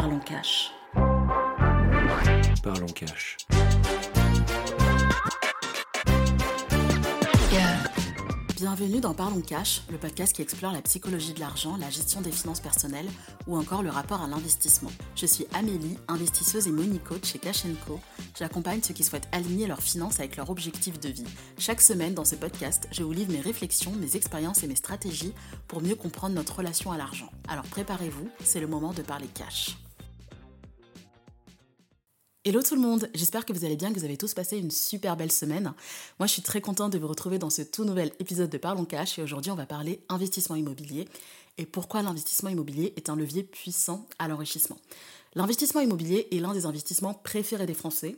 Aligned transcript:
Parlons 0.00 0.20
cash. 0.20 0.70
Parlons 2.62 2.86
cash. 2.94 3.36
Bienvenue 8.54 9.00
dans 9.00 9.12
Parlons 9.12 9.40
Cash, 9.40 9.82
le 9.90 9.98
podcast 9.98 10.36
qui 10.36 10.42
explore 10.42 10.72
la 10.72 10.82
psychologie 10.82 11.32
de 11.32 11.40
l'argent, 11.40 11.76
la 11.76 11.90
gestion 11.90 12.20
des 12.20 12.30
finances 12.30 12.60
personnelles 12.60 13.08
ou 13.48 13.56
encore 13.56 13.82
le 13.82 13.90
rapport 13.90 14.22
à 14.22 14.28
l'investissement. 14.28 14.90
Je 15.16 15.26
suis 15.26 15.46
Amélie, 15.52 15.98
investisseuse 16.06 16.68
et 16.68 16.72
money 16.72 17.00
coach 17.00 17.24
chez 17.32 17.40
Cash 17.40 17.64
Co. 17.84 17.98
J'accompagne 18.38 18.80
ceux 18.82 18.94
qui 18.94 19.02
souhaitent 19.02 19.28
aligner 19.32 19.66
leurs 19.66 19.82
finances 19.82 20.20
avec 20.20 20.36
leurs 20.36 20.50
objectifs 20.50 21.00
de 21.00 21.08
vie. 21.08 21.26
Chaque 21.58 21.80
semaine 21.80 22.14
dans 22.14 22.24
ce 22.24 22.36
podcast, 22.36 22.86
je 22.92 23.02
vous 23.02 23.12
livre 23.12 23.32
mes 23.32 23.40
réflexions, 23.40 23.92
mes 23.92 24.14
expériences 24.14 24.62
et 24.62 24.68
mes 24.68 24.76
stratégies 24.76 25.34
pour 25.66 25.82
mieux 25.82 25.96
comprendre 25.96 26.36
notre 26.36 26.56
relation 26.56 26.92
à 26.92 26.98
l'argent. 26.98 27.32
Alors 27.48 27.64
préparez-vous, 27.64 28.28
c'est 28.44 28.60
le 28.60 28.68
moment 28.68 28.92
de 28.92 29.02
parler 29.02 29.26
cash. 29.34 29.76
Hello 32.48 32.62
tout 32.62 32.76
le 32.76 32.80
monde, 32.80 33.10
j'espère 33.12 33.44
que 33.44 33.52
vous 33.52 33.66
allez 33.66 33.76
bien, 33.76 33.92
que 33.92 33.98
vous 33.98 34.06
avez 34.06 34.16
tous 34.16 34.32
passé 34.32 34.56
une 34.56 34.70
super 34.70 35.18
belle 35.18 35.30
semaine. 35.30 35.74
Moi 36.18 36.26
je 36.26 36.32
suis 36.32 36.40
très 36.40 36.62
contente 36.62 36.94
de 36.94 36.98
vous 36.98 37.06
retrouver 37.06 37.38
dans 37.38 37.50
ce 37.50 37.60
tout 37.60 37.84
nouvel 37.84 38.10
épisode 38.20 38.48
de 38.48 38.56
Parlons 38.56 38.86
Cash 38.86 39.18
et 39.18 39.22
aujourd'hui 39.22 39.50
on 39.50 39.54
va 39.54 39.66
parler 39.66 40.00
investissement 40.08 40.56
immobilier 40.56 41.06
et 41.58 41.66
pourquoi 41.66 42.00
l'investissement 42.00 42.48
immobilier 42.48 42.94
est 42.96 43.10
un 43.10 43.16
levier 43.16 43.42
puissant 43.42 44.06
à 44.18 44.28
l'enrichissement. 44.28 44.78
L'investissement 45.34 45.82
immobilier 45.82 46.26
est 46.32 46.40
l'un 46.40 46.54
des 46.54 46.64
investissements 46.64 47.12
préférés 47.12 47.66
des 47.66 47.74
Français. 47.74 48.16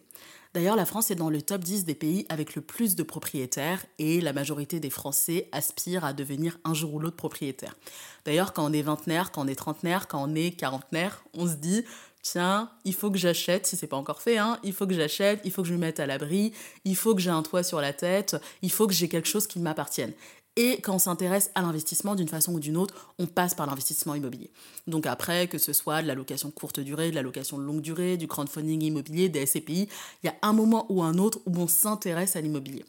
D'ailleurs, 0.55 0.77
la 0.77 0.87
France 0.87 1.11
est 1.11 1.17
dans 1.17 1.31
le 1.31 1.43
top 1.43 1.63
10 1.63 1.85
des 1.85 1.95
pays 1.95 2.27
avec 2.29 2.55
le 2.55 2.63
plus 2.63 2.97
de 2.97 3.03
propriétaires 3.03 3.85
et 3.99 4.21
la 4.21 4.33
majorité 4.33 4.81
des 4.81 4.91
Français 4.91 5.49
aspirent 5.53 6.05
à 6.05 6.13
devenir 6.13 6.59
un 6.65 6.75
jour 6.75 6.95
ou 6.95 6.99
l'autre 6.99 7.17
propriétaire. 7.17 7.77
D'ailleurs, 8.25 8.53
quand 8.53 8.69
on 8.69 8.73
est 8.73 8.83
vingtenaire, 8.83 9.33
quand 9.33 9.45
on 9.45 9.49
est 9.49 9.55
trentenaire, 9.55 10.09
quand 10.09 10.23
on 10.23 10.35
est 10.35 10.51
quarantenaire, 10.53 11.25
on 11.35 11.47
se 11.47 11.55
dit 11.55 11.85
tiens, 12.23 12.71
il 12.85 12.95
faut 12.95 13.11
que 13.11 13.19
j'achète, 13.19 13.67
si 13.67 13.77
c'est 13.77 13.87
pas 13.87 13.97
encore 13.97 14.23
fait, 14.23 14.39
hein, 14.39 14.59
il 14.63 14.73
faut 14.73 14.87
que 14.87 14.95
j'achète, 14.95 15.41
il 15.45 15.51
faut 15.51 15.63
que 15.63 15.69
je 15.69 15.75
me 15.75 15.79
mette 15.79 16.01
à 16.01 16.07
l'abri, 16.07 16.53
il 16.85 16.97
faut 16.97 17.15
que 17.15 17.21
j'ai 17.21 17.31
un 17.31 17.43
toit 17.43 17.63
sur 17.63 17.81
la 17.81 17.93
tête, 17.93 18.37
il 18.63 18.71
faut 18.71 18.87
que 18.87 18.93
j'ai 18.93 19.09
quelque 19.09 19.29
chose 19.29 19.47
qui 19.47 19.59
m'appartienne. 19.59 20.13
Et 20.57 20.81
quand 20.81 20.95
on 20.95 20.99
s'intéresse 20.99 21.51
à 21.55 21.63
l'investissement 21.63 22.15
d'une 22.15 22.29
façon 22.29 22.55
ou 22.55 22.61
d'une 22.61 22.77
autre, 22.77 23.15
on 23.19 23.27
passe 23.27 23.55
par 23.55 23.67
l'investissement 23.67 24.15
immobilier. 24.15 24.51
Donc 24.87 25.07
après, 25.07 25.47
que 25.47 25.59
ce 25.59 25.73
soit 25.73 26.03
de 26.03 26.09
la 26.09 26.15
location 26.15 26.51
courte 26.51 26.81
durée, 26.81 27.11
de 27.11 27.15
la 27.15 27.23
location 27.23 27.57
longue 27.57 27.81
durée, 27.81 28.17
du 28.17 28.27
crowdfunding 28.27 28.83
immobilier, 28.83 29.29
des 29.29 29.47
SCPI, 29.47 29.89
il 30.23 30.27
y 30.27 30.29
a 30.29 30.35
un 30.43 30.53
moment 30.53 30.87
ou 30.89 31.03
un 31.03 31.19
autre 31.19 31.39
où 31.47 31.57
on 31.57 31.69
s'intéresse 31.69 32.37
à 32.37 32.41
l'immobilier. 32.41 32.85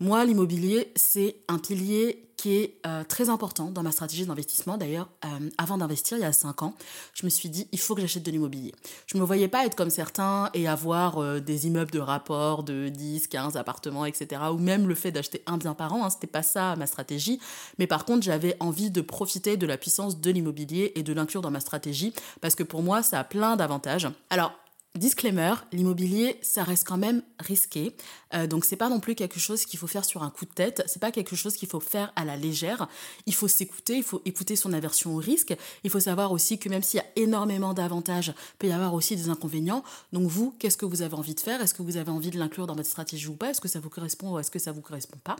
Moi, 0.00 0.24
l'immobilier, 0.24 0.92
c'est 0.96 1.36
un 1.48 1.58
pilier 1.58 2.32
qui 2.42 2.56
est 2.56 2.80
euh, 2.88 3.04
très 3.04 3.28
important 3.28 3.70
dans 3.70 3.84
ma 3.84 3.92
stratégie 3.92 4.26
d'investissement. 4.26 4.76
D'ailleurs, 4.76 5.08
euh, 5.24 5.48
avant 5.58 5.78
d'investir, 5.78 6.18
il 6.18 6.22
y 6.22 6.24
a 6.24 6.32
5 6.32 6.64
ans, 6.64 6.74
je 7.14 7.24
me 7.24 7.30
suis 7.30 7.48
dit, 7.48 7.68
il 7.70 7.78
faut 7.78 7.94
que 7.94 8.00
j'achète 8.00 8.24
de 8.24 8.32
l'immobilier. 8.32 8.74
Je 9.06 9.16
ne 9.16 9.20
me 9.20 9.26
voyais 9.26 9.46
pas 9.46 9.64
être 9.64 9.76
comme 9.76 9.90
certains 9.90 10.50
et 10.52 10.66
avoir 10.66 11.18
euh, 11.18 11.38
des 11.38 11.68
immeubles 11.68 11.92
de 11.92 12.00
rapport 12.00 12.64
de 12.64 12.88
10, 12.88 13.28
15 13.28 13.56
appartements, 13.56 14.04
etc. 14.04 14.42
Ou 14.52 14.58
même 14.58 14.88
le 14.88 14.96
fait 14.96 15.12
d'acheter 15.12 15.44
un 15.46 15.56
bien 15.56 15.74
par 15.74 15.92
an, 15.92 16.04
hein, 16.04 16.10
ce 16.10 16.16
n'était 16.16 16.26
pas 16.26 16.42
ça 16.42 16.74
ma 16.74 16.88
stratégie. 16.88 17.38
Mais 17.78 17.86
par 17.86 18.04
contre, 18.04 18.24
j'avais 18.24 18.56
envie 18.58 18.90
de 18.90 19.02
profiter 19.02 19.56
de 19.56 19.66
la 19.66 19.78
puissance 19.78 20.20
de 20.20 20.30
l'immobilier 20.32 20.90
et 20.96 21.04
de 21.04 21.12
l'inclure 21.12 21.42
dans 21.42 21.52
ma 21.52 21.60
stratégie 21.60 22.12
parce 22.40 22.56
que 22.56 22.64
pour 22.64 22.82
moi, 22.82 23.04
ça 23.04 23.20
a 23.20 23.24
plein 23.24 23.54
d'avantages. 23.54 24.08
Alors, 24.30 24.52
Disclaimer, 24.94 25.54
l'immobilier, 25.72 26.38
ça 26.42 26.64
reste 26.64 26.86
quand 26.86 26.98
même 26.98 27.22
risqué. 27.40 27.96
Euh, 28.34 28.46
donc 28.46 28.66
c'est 28.66 28.76
pas 28.76 28.90
non 28.90 29.00
plus 29.00 29.14
quelque 29.14 29.40
chose 29.40 29.64
qu'il 29.64 29.78
faut 29.78 29.86
faire 29.86 30.04
sur 30.04 30.22
un 30.22 30.28
coup 30.28 30.44
de 30.44 30.50
tête. 30.50 30.82
C'est 30.86 31.00
pas 31.00 31.10
quelque 31.10 31.34
chose 31.34 31.56
qu'il 31.56 31.68
faut 31.68 31.80
faire 31.80 32.12
à 32.14 32.26
la 32.26 32.36
légère. 32.36 32.88
Il 33.24 33.34
faut 33.34 33.48
s'écouter, 33.48 33.96
il 33.96 34.02
faut 34.02 34.20
écouter 34.26 34.54
son 34.54 34.70
aversion 34.74 35.14
au 35.14 35.16
risque. 35.16 35.56
Il 35.82 35.88
faut 35.88 35.98
savoir 35.98 36.30
aussi 36.30 36.58
que 36.58 36.68
même 36.68 36.82
s'il 36.82 36.98
y 36.98 37.00
a 37.00 37.06
énormément 37.16 37.72
d'avantages, 37.72 38.34
peut 38.58 38.66
y 38.66 38.72
avoir 38.72 38.92
aussi 38.92 39.16
des 39.16 39.30
inconvénients. 39.30 39.82
Donc 40.12 40.28
vous, 40.28 40.54
qu'est-ce 40.58 40.76
que 40.76 40.84
vous 40.84 41.00
avez 41.00 41.14
envie 41.14 41.34
de 41.34 41.40
faire? 41.40 41.62
Est-ce 41.62 41.72
que 41.72 41.82
vous 41.82 41.96
avez 41.96 42.10
envie 42.10 42.30
de 42.30 42.38
l'inclure 42.38 42.66
dans 42.66 42.74
votre 42.74 42.88
stratégie 42.88 43.28
ou 43.28 43.34
pas? 43.34 43.48
Est-ce 43.48 43.62
que 43.62 43.68
ça 43.68 43.80
vous 43.80 43.88
correspond 43.88 44.34
ou 44.34 44.38
est-ce 44.40 44.50
que 44.50 44.58
ça 44.58 44.72
vous 44.72 44.82
correspond 44.82 45.18
pas? 45.24 45.36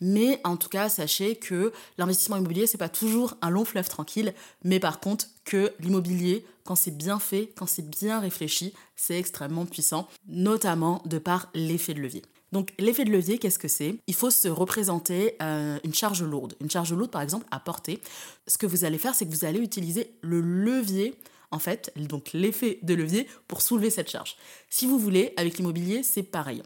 Mais 0.00 0.40
en 0.42 0.56
tout 0.56 0.68
cas, 0.68 0.88
sachez 0.88 1.36
que 1.36 1.72
l'investissement 1.98 2.36
immobilier, 2.36 2.66
c'est 2.66 2.78
pas 2.78 2.88
toujours 2.88 3.34
un 3.42 3.50
long 3.50 3.64
fleuve 3.64 3.88
tranquille. 3.88 4.34
Mais 4.64 4.80
par 4.80 4.98
contre, 4.98 5.26
l'immobilier, 5.80 6.44
quand 6.64 6.74
c'est 6.74 6.96
bien 6.96 7.18
fait, 7.18 7.52
quand 7.56 7.66
c'est 7.66 7.88
bien 7.88 8.20
réfléchi, 8.20 8.74
c'est 8.96 9.18
extrêmement 9.18 9.66
puissant, 9.66 10.08
notamment 10.26 11.02
de 11.06 11.18
par 11.18 11.50
l'effet 11.54 11.94
de 11.94 12.00
levier. 12.00 12.22
Donc 12.52 12.72
l'effet 12.78 13.04
de 13.04 13.10
levier, 13.10 13.38
qu'est-ce 13.38 13.58
que 13.58 13.68
c'est? 13.68 13.96
Il 14.06 14.14
faut 14.14 14.30
se 14.30 14.48
représenter 14.48 15.36
euh, 15.42 15.78
une 15.84 15.94
charge 15.94 16.22
lourde. 16.22 16.54
Une 16.60 16.70
charge 16.70 16.92
lourde, 16.92 17.10
par 17.10 17.22
exemple, 17.22 17.46
à 17.50 17.60
porter. 17.60 18.00
Ce 18.46 18.58
que 18.58 18.66
vous 18.66 18.84
allez 18.84 18.98
faire, 18.98 19.14
c'est 19.14 19.26
que 19.26 19.30
vous 19.30 19.44
allez 19.44 19.60
utiliser 19.60 20.12
le 20.22 20.40
levier, 20.40 21.14
en 21.50 21.58
fait, 21.58 21.92
donc 21.96 22.30
l'effet 22.32 22.78
de 22.82 22.94
levier, 22.94 23.26
pour 23.48 23.62
soulever 23.62 23.90
cette 23.90 24.10
charge. 24.10 24.36
Si 24.70 24.86
vous 24.86 24.98
voulez, 24.98 25.32
avec 25.36 25.58
l'immobilier, 25.58 26.02
c'est 26.02 26.22
pareil. 26.22 26.62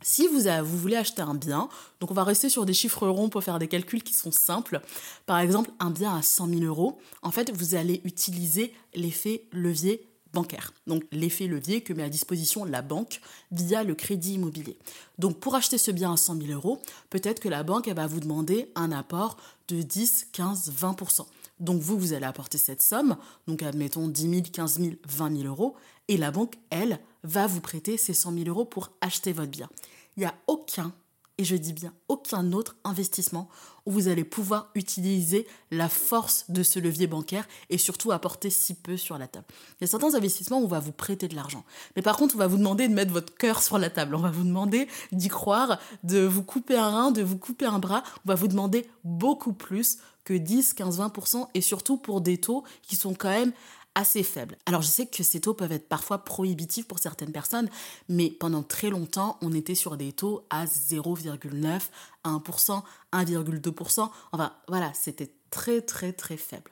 Si 0.00 0.28
vous, 0.28 0.42
vous, 0.64 0.78
voulez 0.78 0.96
acheter 0.96 1.22
un 1.22 1.34
bien, 1.34 1.68
donc 1.98 2.10
on 2.12 2.14
va 2.14 2.22
rester 2.22 2.48
sur 2.48 2.64
des 2.64 2.74
chiffres 2.74 3.08
ronds 3.08 3.28
pour 3.28 3.42
faire 3.42 3.58
des 3.58 3.66
calculs 3.66 4.02
qui 4.02 4.14
sont 4.14 4.30
simples. 4.30 4.80
Par 5.26 5.40
exemple, 5.40 5.70
un 5.80 5.90
bien 5.90 6.16
à 6.16 6.22
100 6.22 6.48
000 6.48 6.60
euros, 6.62 6.98
en 7.22 7.32
fait, 7.32 7.50
vous 7.50 7.74
allez 7.74 8.00
utiliser 8.04 8.72
l'effet 8.94 9.44
levier 9.52 10.08
bancaire. 10.32 10.72
Donc 10.86 11.04
l'effet 11.10 11.46
levier 11.46 11.80
que 11.80 11.92
met 11.92 12.02
à 12.02 12.08
disposition 12.08 12.64
la 12.64 12.82
banque 12.82 13.20
via 13.50 13.82
le 13.82 13.94
crédit 13.94 14.34
immobilier. 14.34 14.78
Donc 15.18 15.40
pour 15.40 15.54
acheter 15.54 15.78
ce 15.78 15.90
bien 15.90 16.12
à 16.12 16.16
100 16.16 16.42
000 16.42 16.52
euros, 16.52 16.80
peut-être 17.10 17.40
que 17.40 17.48
la 17.48 17.62
banque 17.62 17.88
va 17.88 18.06
vous 18.06 18.20
demander 18.20 18.70
un 18.74 18.92
apport 18.92 19.36
de 19.68 19.82
10, 19.82 20.28
15, 20.32 20.72
20%. 20.72 21.26
Donc 21.60 21.80
vous, 21.80 21.98
vous 21.98 22.12
allez 22.12 22.26
apporter 22.26 22.58
cette 22.58 22.82
somme, 22.82 23.16
donc 23.46 23.62
admettons 23.62 24.08
10 24.08 24.22
000, 24.30 24.42
15 24.52 24.80
000, 24.80 24.92
20 25.06 25.36
000 25.38 25.48
euros, 25.48 25.74
et 26.08 26.16
la 26.16 26.30
banque, 26.30 26.54
elle, 26.70 27.00
va 27.24 27.46
vous 27.46 27.60
prêter 27.60 27.96
ces 27.96 28.14
100 28.14 28.32
000 28.32 28.48
euros 28.48 28.64
pour 28.64 28.90
acheter 29.00 29.32
votre 29.32 29.50
bien. 29.50 29.68
Il 30.16 30.20
n'y 30.20 30.26
a 30.26 30.34
aucun, 30.46 30.92
et 31.38 31.44
je 31.44 31.54
dis 31.54 31.72
bien 31.72 31.92
aucun 32.08 32.52
autre 32.52 32.76
investissement 32.84 33.48
où 33.86 33.92
vous 33.92 34.08
allez 34.08 34.24
pouvoir 34.24 34.70
utiliser 34.74 35.46
la 35.70 35.88
force 35.88 36.44
de 36.48 36.62
ce 36.62 36.80
levier 36.80 37.06
bancaire 37.06 37.46
et 37.70 37.78
surtout 37.78 38.10
apporter 38.10 38.50
si 38.50 38.74
peu 38.74 38.96
sur 38.96 39.16
la 39.18 39.28
table. 39.28 39.46
Il 39.80 39.82
y 39.82 39.84
a 39.84 39.86
certains 39.86 40.14
investissements 40.14 40.60
où 40.60 40.64
on 40.64 40.68
va 40.68 40.80
vous 40.80 40.92
prêter 40.92 41.28
de 41.28 41.36
l'argent. 41.36 41.64
Mais 41.94 42.02
par 42.02 42.16
contre, 42.16 42.34
on 42.34 42.38
va 42.38 42.48
vous 42.48 42.58
demander 42.58 42.88
de 42.88 42.92
mettre 42.94 43.12
votre 43.12 43.34
cœur 43.34 43.62
sur 43.62 43.78
la 43.78 43.88
table. 43.88 44.16
On 44.16 44.20
va 44.20 44.30
vous 44.30 44.42
demander 44.42 44.88
d'y 45.12 45.28
croire, 45.28 45.78
de 46.02 46.20
vous 46.20 46.42
couper 46.42 46.76
un 46.76 46.90
rein, 46.90 47.10
de 47.12 47.22
vous 47.22 47.38
couper 47.38 47.66
un 47.66 47.78
bras. 47.78 48.02
On 48.26 48.28
va 48.28 48.34
vous 48.34 48.48
demander 48.48 48.86
beaucoup 49.04 49.52
plus 49.52 49.98
que 50.28 50.34
10, 50.34 50.74
15, 50.74 51.00
20% 51.00 51.48
et 51.54 51.62
surtout 51.62 51.96
pour 51.96 52.20
des 52.20 52.36
taux 52.36 52.62
qui 52.82 52.96
sont 52.96 53.14
quand 53.14 53.30
même 53.30 53.52
assez 53.94 54.22
faible. 54.22 54.58
Alors 54.66 54.82
je 54.82 54.88
sais 54.88 55.06
que 55.06 55.22
ces 55.22 55.40
taux 55.40 55.54
peuvent 55.54 55.72
être 55.72 55.88
parfois 55.88 56.18
prohibitifs 56.18 56.86
pour 56.86 56.98
certaines 56.98 57.32
personnes, 57.32 57.70
mais 58.10 58.28
pendant 58.28 58.62
très 58.62 58.90
longtemps, 58.90 59.38
on 59.40 59.54
était 59.54 59.74
sur 59.74 59.96
des 59.96 60.12
taux 60.12 60.44
à 60.50 60.66
0,9, 60.66 61.80
1%, 62.24 62.82
1,2%. 63.14 64.10
Enfin 64.32 64.52
voilà, 64.68 64.92
c'était 64.92 65.32
très 65.48 65.80
très 65.80 66.12
très 66.12 66.36
faible. 66.36 66.70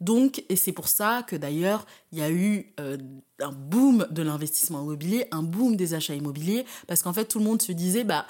Donc, 0.00 0.42
et 0.48 0.56
c'est 0.56 0.72
pour 0.72 0.88
ça 0.88 1.24
que 1.24 1.36
d'ailleurs, 1.36 1.84
il 2.10 2.20
y 2.20 2.22
a 2.22 2.30
eu 2.30 2.72
euh, 2.80 2.96
un 3.38 3.52
boom 3.52 4.06
de 4.10 4.22
l'investissement 4.22 4.82
immobilier, 4.82 5.26
un 5.30 5.42
boom 5.42 5.76
des 5.76 5.92
achats 5.92 6.14
immobiliers, 6.14 6.64
parce 6.88 7.02
qu'en 7.02 7.12
fait, 7.12 7.26
tout 7.26 7.38
le 7.38 7.44
monde 7.44 7.60
se 7.60 7.72
disait, 7.72 8.04
bah, 8.04 8.26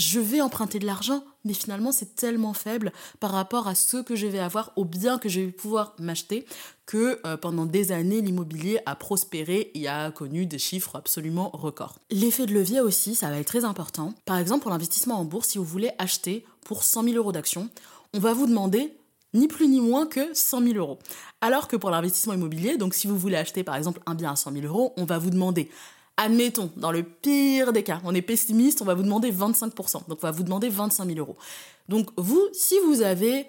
je 0.00 0.18
vais 0.18 0.40
emprunter 0.40 0.78
de 0.78 0.86
l'argent, 0.86 1.22
mais 1.44 1.52
finalement 1.52 1.92
c'est 1.92 2.16
tellement 2.16 2.54
faible 2.54 2.92
par 3.20 3.30
rapport 3.30 3.68
à 3.68 3.74
ce 3.74 3.98
que 3.98 4.16
je 4.16 4.26
vais 4.26 4.38
avoir, 4.38 4.72
au 4.76 4.84
bien 4.84 5.18
que 5.18 5.28
je 5.28 5.40
vais 5.40 5.48
pouvoir 5.48 5.94
m'acheter, 5.98 6.46
que 6.86 7.20
euh, 7.26 7.36
pendant 7.36 7.66
des 7.66 7.92
années 7.92 8.20
l'immobilier 8.22 8.80
a 8.86 8.96
prospéré 8.96 9.70
et 9.74 9.88
a 9.88 10.10
connu 10.10 10.46
des 10.46 10.58
chiffres 10.58 10.96
absolument 10.96 11.50
records. 11.52 11.98
L'effet 12.10 12.46
de 12.46 12.54
levier 12.54 12.80
aussi, 12.80 13.14
ça 13.14 13.28
va 13.28 13.38
être 13.38 13.46
très 13.46 13.64
important. 13.64 14.14
Par 14.24 14.38
exemple, 14.38 14.62
pour 14.62 14.70
l'investissement 14.70 15.20
en 15.20 15.24
bourse, 15.24 15.48
si 15.48 15.58
vous 15.58 15.64
voulez 15.64 15.90
acheter 15.98 16.44
pour 16.64 16.82
100 16.82 17.04
000 17.04 17.16
euros 17.16 17.32
d'actions, 17.32 17.68
on 18.14 18.18
va 18.18 18.32
vous 18.32 18.46
demander 18.46 18.94
ni 19.34 19.48
plus 19.48 19.68
ni 19.68 19.80
moins 19.80 20.06
que 20.06 20.34
100 20.34 20.62
000 20.62 20.74
euros. 20.76 20.98
Alors 21.40 21.68
que 21.68 21.76
pour 21.76 21.90
l'investissement 21.90 22.34
immobilier, 22.34 22.76
donc 22.78 22.94
si 22.94 23.06
vous 23.06 23.18
voulez 23.18 23.36
acheter 23.36 23.62
par 23.64 23.76
exemple 23.76 24.00
un 24.06 24.14
bien 24.14 24.32
à 24.32 24.36
100 24.36 24.52
000 24.52 24.66
euros, 24.66 24.92
on 24.96 25.04
va 25.04 25.18
vous 25.18 25.30
demander 25.30 25.70
admettons, 26.20 26.70
dans 26.76 26.92
le 26.92 27.02
pire 27.02 27.72
des 27.72 27.82
cas, 27.82 28.00
on 28.04 28.14
est 28.14 28.22
pessimiste, 28.22 28.82
on 28.82 28.84
va 28.84 28.94
vous 28.94 29.02
demander 29.02 29.32
25%. 29.32 30.08
Donc, 30.08 30.18
on 30.22 30.26
va 30.26 30.30
vous 30.30 30.42
demander 30.42 30.68
25 30.68 31.06
000 31.06 31.18
euros. 31.18 31.36
Donc, 31.88 32.10
vous, 32.16 32.46
si 32.52 32.76
vous 32.86 33.02
avez 33.02 33.48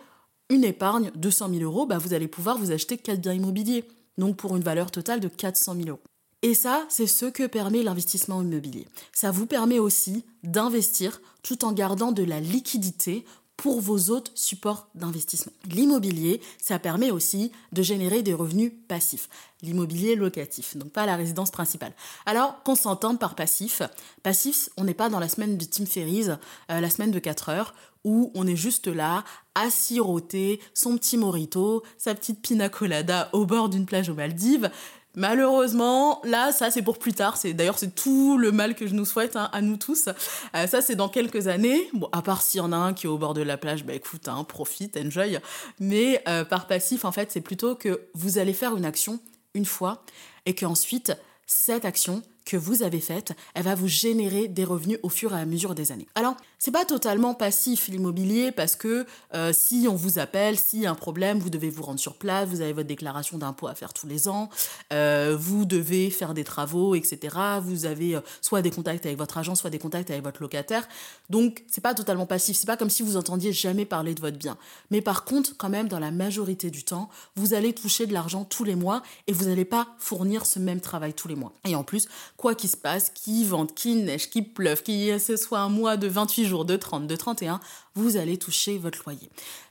une 0.49 0.63
épargne 0.63 1.11
de 1.15 1.29
100 1.29 1.49
000 1.49 1.63
euros, 1.63 1.85
bah, 1.85 1.97
vous 1.97 2.13
allez 2.13 2.27
pouvoir 2.27 2.57
vous 2.57 2.71
acheter 2.71 2.97
4 2.97 3.19
biens 3.19 3.33
immobiliers. 3.33 3.85
Donc, 4.17 4.37
pour 4.37 4.55
une 4.55 4.63
valeur 4.63 4.91
totale 4.91 5.19
de 5.19 5.27
400 5.27 5.75
000 5.75 5.89
euros. 5.89 5.99
Et 6.43 6.55
ça, 6.55 6.85
c'est 6.89 7.07
ce 7.07 7.27
que 7.27 7.45
permet 7.45 7.83
l'investissement 7.83 8.41
immobilier. 8.41 8.87
Ça 9.13 9.29
vous 9.29 9.45
permet 9.45 9.77
aussi 9.77 10.25
d'investir 10.43 11.21
tout 11.43 11.65
en 11.65 11.71
gardant 11.71 12.11
de 12.11 12.23
la 12.23 12.39
liquidité 12.39 13.25
pour 13.61 13.79
vos 13.79 14.09
autres 14.09 14.31
supports 14.33 14.87
d'investissement. 14.95 15.51
L'immobilier, 15.69 16.41
ça 16.59 16.79
permet 16.79 17.11
aussi 17.11 17.51
de 17.71 17.83
générer 17.83 18.23
des 18.23 18.33
revenus 18.33 18.71
passifs. 18.87 19.29
L'immobilier 19.61 20.15
locatif, 20.15 20.75
donc 20.75 20.91
pas 20.91 21.05
la 21.05 21.15
résidence 21.15 21.51
principale. 21.51 21.93
Alors, 22.25 22.63
qu'on 22.63 22.73
s'entende 22.73 23.19
par 23.19 23.35
passif, 23.35 23.83
passif, 24.23 24.69
on 24.77 24.83
n'est 24.83 24.95
pas 24.95 25.09
dans 25.09 25.19
la 25.19 25.29
semaine 25.29 25.57
de 25.57 25.63
Tim 25.63 25.85
Ferriss, 25.85 26.29
euh, 26.71 26.79
la 26.79 26.89
semaine 26.89 27.11
de 27.11 27.19
4 27.19 27.49
heures, 27.49 27.75
où 28.03 28.31
on 28.33 28.47
est 28.47 28.55
juste 28.55 28.87
là, 28.87 29.23
à 29.53 29.69
siroter 29.69 30.59
son 30.73 30.97
petit 30.97 31.17
morito, 31.17 31.83
sa 31.99 32.15
petite 32.15 32.41
pina 32.41 32.67
colada 32.67 33.29
au 33.31 33.45
bord 33.45 33.69
d'une 33.69 33.85
plage 33.85 34.09
aux 34.09 34.15
Maldives. 34.15 34.71
Malheureusement, 35.15 36.21
là, 36.23 36.51
ça 36.51 36.71
c'est 36.71 36.81
pour 36.81 36.97
plus 36.97 37.13
tard. 37.13 37.37
C'est 37.37 37.53
d'ailleurs 37.53 37.77
c'est 37.77 37.93
tout 37.93 38.37
le 38.37 38.51
mal 38.51 38.75
que 38.75 38.87
je 38.87 38.93
nous 38.93 39.05
souhaite 39.05 39.35
hein, 39.35 39.49
à 39.51 39.61
nous 39.61 39.77
tous. 39.77 40.09
Euh, 40.55 40.67
ça 40.67 40.81
c'est 40.81 40.95
dans 40.95 41.09
quelques 41.09 41.47
années. 41.47 41.89
Bon, 41.93 42.09
à 42.11 42.21
part 42.21 42.41
s'il 42.41 42.59
y 42.59 42.61
en 42.61 42.71
a 42.71 42.77
un 42.77 42.93
qui 42.93 43.07
est 43.07 43.09
au 43.09 43.17
bord 43.17 43.33
de 43.33 43.41
la 43.41 43.57
plage, 43.57 43.83
bah 43.83 43.93
écoute, 43.93 44.27
hein, 44.27 44.43
profite, 44.43 44.97
enjoy. 44.97 45.39
Mais 45.79 46.23
euh, 46.27 46.45
par 46.45 46.67
passif, 46.67 47.05
en 47.05 47.11
fait, 47.11 47.31
c'est 47.31 47.41
plutôt 47.41 47.75
que 47.75 48.07
vous 48.13 48.37
allez 48.37 48.53
faire 48.53 48.75
une 48.77 48.85
action 48.85 49.19
une 49.53 49.65
fois 49.65 50.03
et 50.45 50.55
qu'ensuite 50.55 51.13
cette 51.45 51.83
action 51.83 52.23
que 52.45 52.57
vous 52.57 52.83
avez 52.83 52.99
faite, 52.99 53.33
elle 53.53 53.63
va 53.63 53.75
vous 53.75 53.87
générer 53.87 54.47
des 54.47 54.63
revenus 54.63 54.99
au 55.03 55.09
fur 55.09 55.35
et 55.35 55.39
à 55.39 55.45
mesure 55.45 55.75
des 55.75 55.91
années. 55.91 56.07
Alors, 56.15 56.35
c'est 56.63 56.69
pas 56.69 56.85
totalement 56.85 57.33
passif 57.33 57.87
l'immobilier 57.87 58.51
parce 58.51 58.75
que 58.75 59.07
euh, 59.33 59.51
si 59.51 59.87
on 59.89 59.95
vous 59.95 60.19
appelle, 60.19 60.59
s'il 60.59 60.81
y 60.81 60.85
a 60.85 60.91
un 60.91 60.95
problème, 60.95 61.39
vous 61.39 61.49
devez 61.49 61.71
vous 61.71 61.81
rendre 61.81 61.99
sur 61.99 62.17
place, 62.17 62.47
vous 62.47 62.61
avez 62.61 62.71
votre 62.71 62.87
déclaration 62.87 63.39
d'impôt 63.39 63.65
à 63.65 63.73
faire 63.73 63.93
tous 63.93 64.05
les 64.05 64.27
ans, 64.27 64.47
euh, 64.93 65.35
vous 65.39 65.65
devez 65.65 66.11
faire 66.11 66.35
des 66.35 66.43
travaux, 66.43 66.93
etc. 66.93 67.35
Vous 67.63 67.87
avez 67.87 68.15
euh, 68.15 68.21
soit 68.41 68.61
des 68.61 68.69
contacts 68.69 69.07
avec 69.07 69.17
votre 69.17 69.39
agent, 69.39 69.55
soit 69.55 69.71
des 69.71 69.79
contacts 69.79 70.11
avec 70.11 70.23
votre 70.23 70.39
locataire. 70.39 70.87
Donc, 71.31 71.63
c'est 71.67 71.81
pas 71.81 71.95
totalement 71.95 72.27
passif. 72.27 72.55
C'est 72.55 72.67
pas 72.67 72.77
comme 72.77 72.91
si 72.91 73.01
vous 73.01 73.17
entendiez 73.17 73.53
jamais 73.53 73.85
parler 73.85 74.13
de 74.13 74.21
votre 74.21 74.37
bien. 74.37 74.55
Mais 74.91 75.01
par 75.01 75.25
contre, 75.25 75.57
quand 75.57 75.69
même, 75.69 75.87
dans 75.87 75.97
la 75.97 76.11
majorité 76.11 76.69
du 76.69 76.83
temps, 76.83 77.09
vous 77.35 77.55
allez 77.55 77.73
toucher 77.73 78.05
de 78.05 78.13
l'argent 78.13 78.45
tous 78.45 78.65
les 78.65 78.75
mois 78.75 79.01
et 79.25 79.33
vous 79.33 79.45
n'allez 79.45 79.65
pas 79.65 79.87
fournir 79.97 80.45
ce 80.45 80.59
même 80.59 80.79
travail 80.79 81.15
tous 81.15 81.27
les 81.27 81.35
mois. 81.35 81.53
Et 81.65 81.73
en 81.73 81.83
plus, 81.83 82.07
quoi 82.37 82.53
qu'il 82.53 82.69
se 82.69 82.77
passe, 82.77 83.09
qu'il 83.09 83.47
vente, 83.47 83.73
qu'il 83.73 84.05
neige, 84.05 84.29
qu'il 84.29 84.47
pleuve, 84.53 84.83
qu'il 84.83 85.19
ce 85.19 85.37
soit 85.37 85.61
un 85.61 85.69
mois 85.69 85.97
de 85.97 86.07
28 86.07 86.45
jours, 86.45 86.50
de 86.65 86.75
30, 86.75 87.07
de 87.07 87.15
31, 87.15 87.59
vous 87.95 88.17
allez 88.17 88.37
toucher 88.37 88.77
votre 88.77 88.99
loyer. 89.05 89.29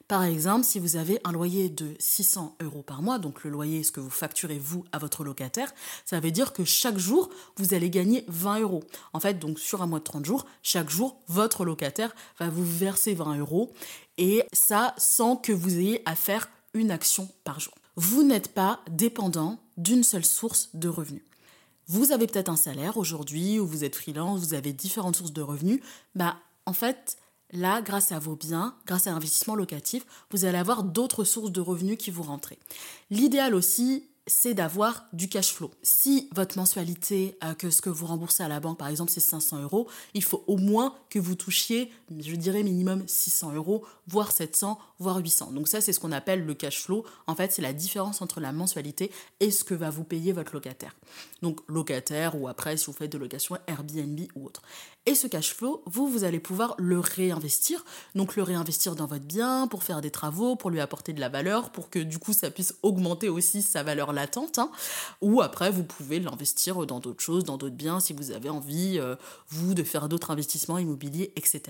Par 0.09 0.25
exemple, 0.25 0.65
si 0.65 0.81
vous 0.81 0.97
avez 0.97 1.21
un 1.23 1.31
loyer 1.31 1.69
de 1.69 1.95
600 2.01 2.57
euros 2.61 2.83
par 2.83 3.01
mois, 3.01 3.21
donc 3.21 3.45
le 3.45 3.51
loyer, 3.51 3.85
ce 3.85 3.93
que 3.93 4.01
vous 4.01 4.11
facturez 4.11 4.59
vous 4.59 4.85
à 4.91 4.99
votre 4.99 5.23
locataire, 5.23 5.73
ça 6.05 6.19
veut 6.19 6.33
dire 6.33 6.53
que 6.53 6.65
chaque 6.65 6.99
jour, 6.99 7.31
vous 7.57 7.75
allez 7.75 7.91
gagner 7.91 8.25
20 8.27 8.61
euros. 8.61 8.83
En 9.13 9.21
fait, 9.21 9.39
donc 9.39 9.61
sur 9.61 9.83
un 9.83 9.87
mois 9.87 10.01
de 10.01 10.05
30 10.05 10.25
jours, 10.27 10.47
chaque 10.65 10.91
jour, 10.91 11.21
votre 11.29 11.65
locataire 11.65 12.13
va 12.41 12.49
vous 12.49 12.65
verser 12.65 13.15
20 13.15 13.39
euros 13.39 13.73
et 14.19 14.43
ça 14.53 14.95
sans 14.99 15.37
que 15.37 15.53
vous 15.53 15.79
ayez 15.79 16.03
à 16.07 16.17
faire 16.17 16.49
une 16.75 16.91
action 16.91 17.29
par 17.45 17.61
jour. 17.61 17.75
Vous 17.95 18.25
n'êtes 18.25 18.53
pas 18.53 18.81
dépendant 18.91 19.61
d'une 19.77 20.03
seule 20.03 20.25
source 20.25 20.71
de 20.75 20.89
revenus. 20.89 21.23
Vous 21.87 22.13
avez 22.13 22.27
peut-être 22.27 22.49
un 22.49 22.57
salaire 22.57 22.97
aujourd'hui 22.97 23.59
ou 23.59 23.67
vous 23.67 23.85
êtes 23.85 23.97
freelance, 23.97 24.41
vous 24.41 24.55
avez 24.55 24.73
différentes 24.73 25.17
sources 25.17 25.33
de 25.33 25.43
revenus. 25.43 25.81
Bah, 26.15 26.37
en 26.67 26.73
fait, 26.73 27.19
là, 27.53 27.83
grâce 27.83 28.13
à 28.13 28.19
vos 28.19 28.37
biens, 28.37 28.75
grâce 28.87 29.07
à 29.07 29.13
l'investissement 29.13 29.55
locatif, 29.55 30.05
vous 30.31 30.45
allez 30.45 30.59
avoir 30.59 30.85
d'autres 30.85 31.25
sources 31.25 31.53
de 31.53 31.61
revenus 31.61 31.99
qui 31.99 32.11
vous 32.11 32.23
rentrent. 32.23 32.55
L'idéal 33.11 33.55
aussi, 33.55 34.11
c'est 34.27 34.55
d'avoir 34.55 35.07
du 35.13 35.29
cash 35.29 35.53
flow. 35.53 35.71
Si 35.83 36.29
votre 36.35 36.57
mensualité, 36.57 37.37
euh, 37.43 37.55
que 37.55 37.71
ce 37.71 37.83
que 37.83 37.91
vous 37.91 38.07
remboursez 38.07 38.43
à 38.43 38.49
la 38.49 38.61
banque, 38.61 38.79
par 38.79 38.89
exemple, 38.89 39.11
c'est 39.11 39.21
500 39.21 39.63
euros, 39.63 39.89
il 40.15 40.23
faut 40.23 40.45
au 40.47 40.57
moins 40.57 40.95
que 41.11 41.19
vous 41.19 41.35
touchiez, 41.35 41.91
je 42.17 42.37
dirais 42.37 42.63
minimum 42.63 43.03
600 43.07 43.55
euros, 43.55 43.85
voire 44.07 44.31
700, 44.31 44.79
voire 44.99 45.19
800. 45.19 45.53
Donc 45.53 45.69
ça, 45.69 45.81
c'est 45.81 45.93
ce 45.93 46.01
qu'on 46.01 46.13
appelle 46.13 46.45
le 46.45 46.55
cash 46.55 46.81
flow. 46.83 47.05
En 47.27 47.35
fait, 47.35 47.53
c'est 47.53 47.63
la 47.63 47.73
différence 47.73 48.23
entre 48.23 48.41
la 48.41 48.53
mensualité 48.53 49.11
et 49.41 49.51
ce 49.51 49.65
que 49.65 49.75
va 49.75 49.91
vous 49.91 50.05
payer 50.05 50.33
votre 50.33 50.53
locataire. 50.55 50.95
Donc 51.43 51.61
locataire 51.69 52.41
ou 52.41 52.47
après, 52.47 52.77
si 52.77 52.87
vous 52.87 52.93
faites 52.93 53.13
de 53.13 53.19
location 53.19 53.57
Airbnb 53.67 54.21
ou 54.37 54.47
autre. 54.47 54.63
Et 55.07 55.15
ce 55.15 55.27
cash 55.27 55.55
flow, 55.55 55.83
vous, 55.87 56.09
vous 56.09 56.25
allez 56.25 56.41
pouvoir 56.41 56.75
le 56.79 56.99
réinvestir. 56.99 57.85
Donc 58.15 58.37
le 58.37 58.43
réinvestir 58.43 58.95
dans 58.95 59.07
votre 59.07 59.25
bien 59.25 59.67
pour 59.67 59.83
faire 59.83 60.03
des 60.03 60.11
travaux, 60.11 60.57
pour 60.57 60.69
lui 60.69 60.81
apporter 60.81 61.15
de 61.15 61.21
la 61.21 61.31
valeur, 61.31 61.73
pour 61.73 61.89
que 61.89 61.99
du 61.99 62.19
coup 62.19 62.35
ça 62.35 62.51
puisse 62.51 62.75
augmenter 62.83 63.31
aussi 63.31 63.63
sa 63.63 63.83
valeur 63.83 64.13
latente. 64.13 64.59
Hein. 64.59 64.71
Ou 65.23 65.41
après, 65.41 65.71
vous 65.71 65.85
pouvez 65.85 66.21
l'investir 66.21 66.85
dans 66.87 67.01
d'autres 67.01 67.23
choses, 67.23 67.45
dans 67.45 67.57
d'autres 67.57 67.77
biens, 67.77 67.99
si 67.99 68.13
vous 68.13 68.31
avez 68.31 68.51
envie, 68.51 68.99
euh, 68.99 69.17
vous, 69.49 69.73
de 69.73 69.83
faire 69.83 70.09
d'autres 70.09 70.31
investissements 70.31 70.79
immobiliers, 70.79 71.33
etc. 71.35 71.63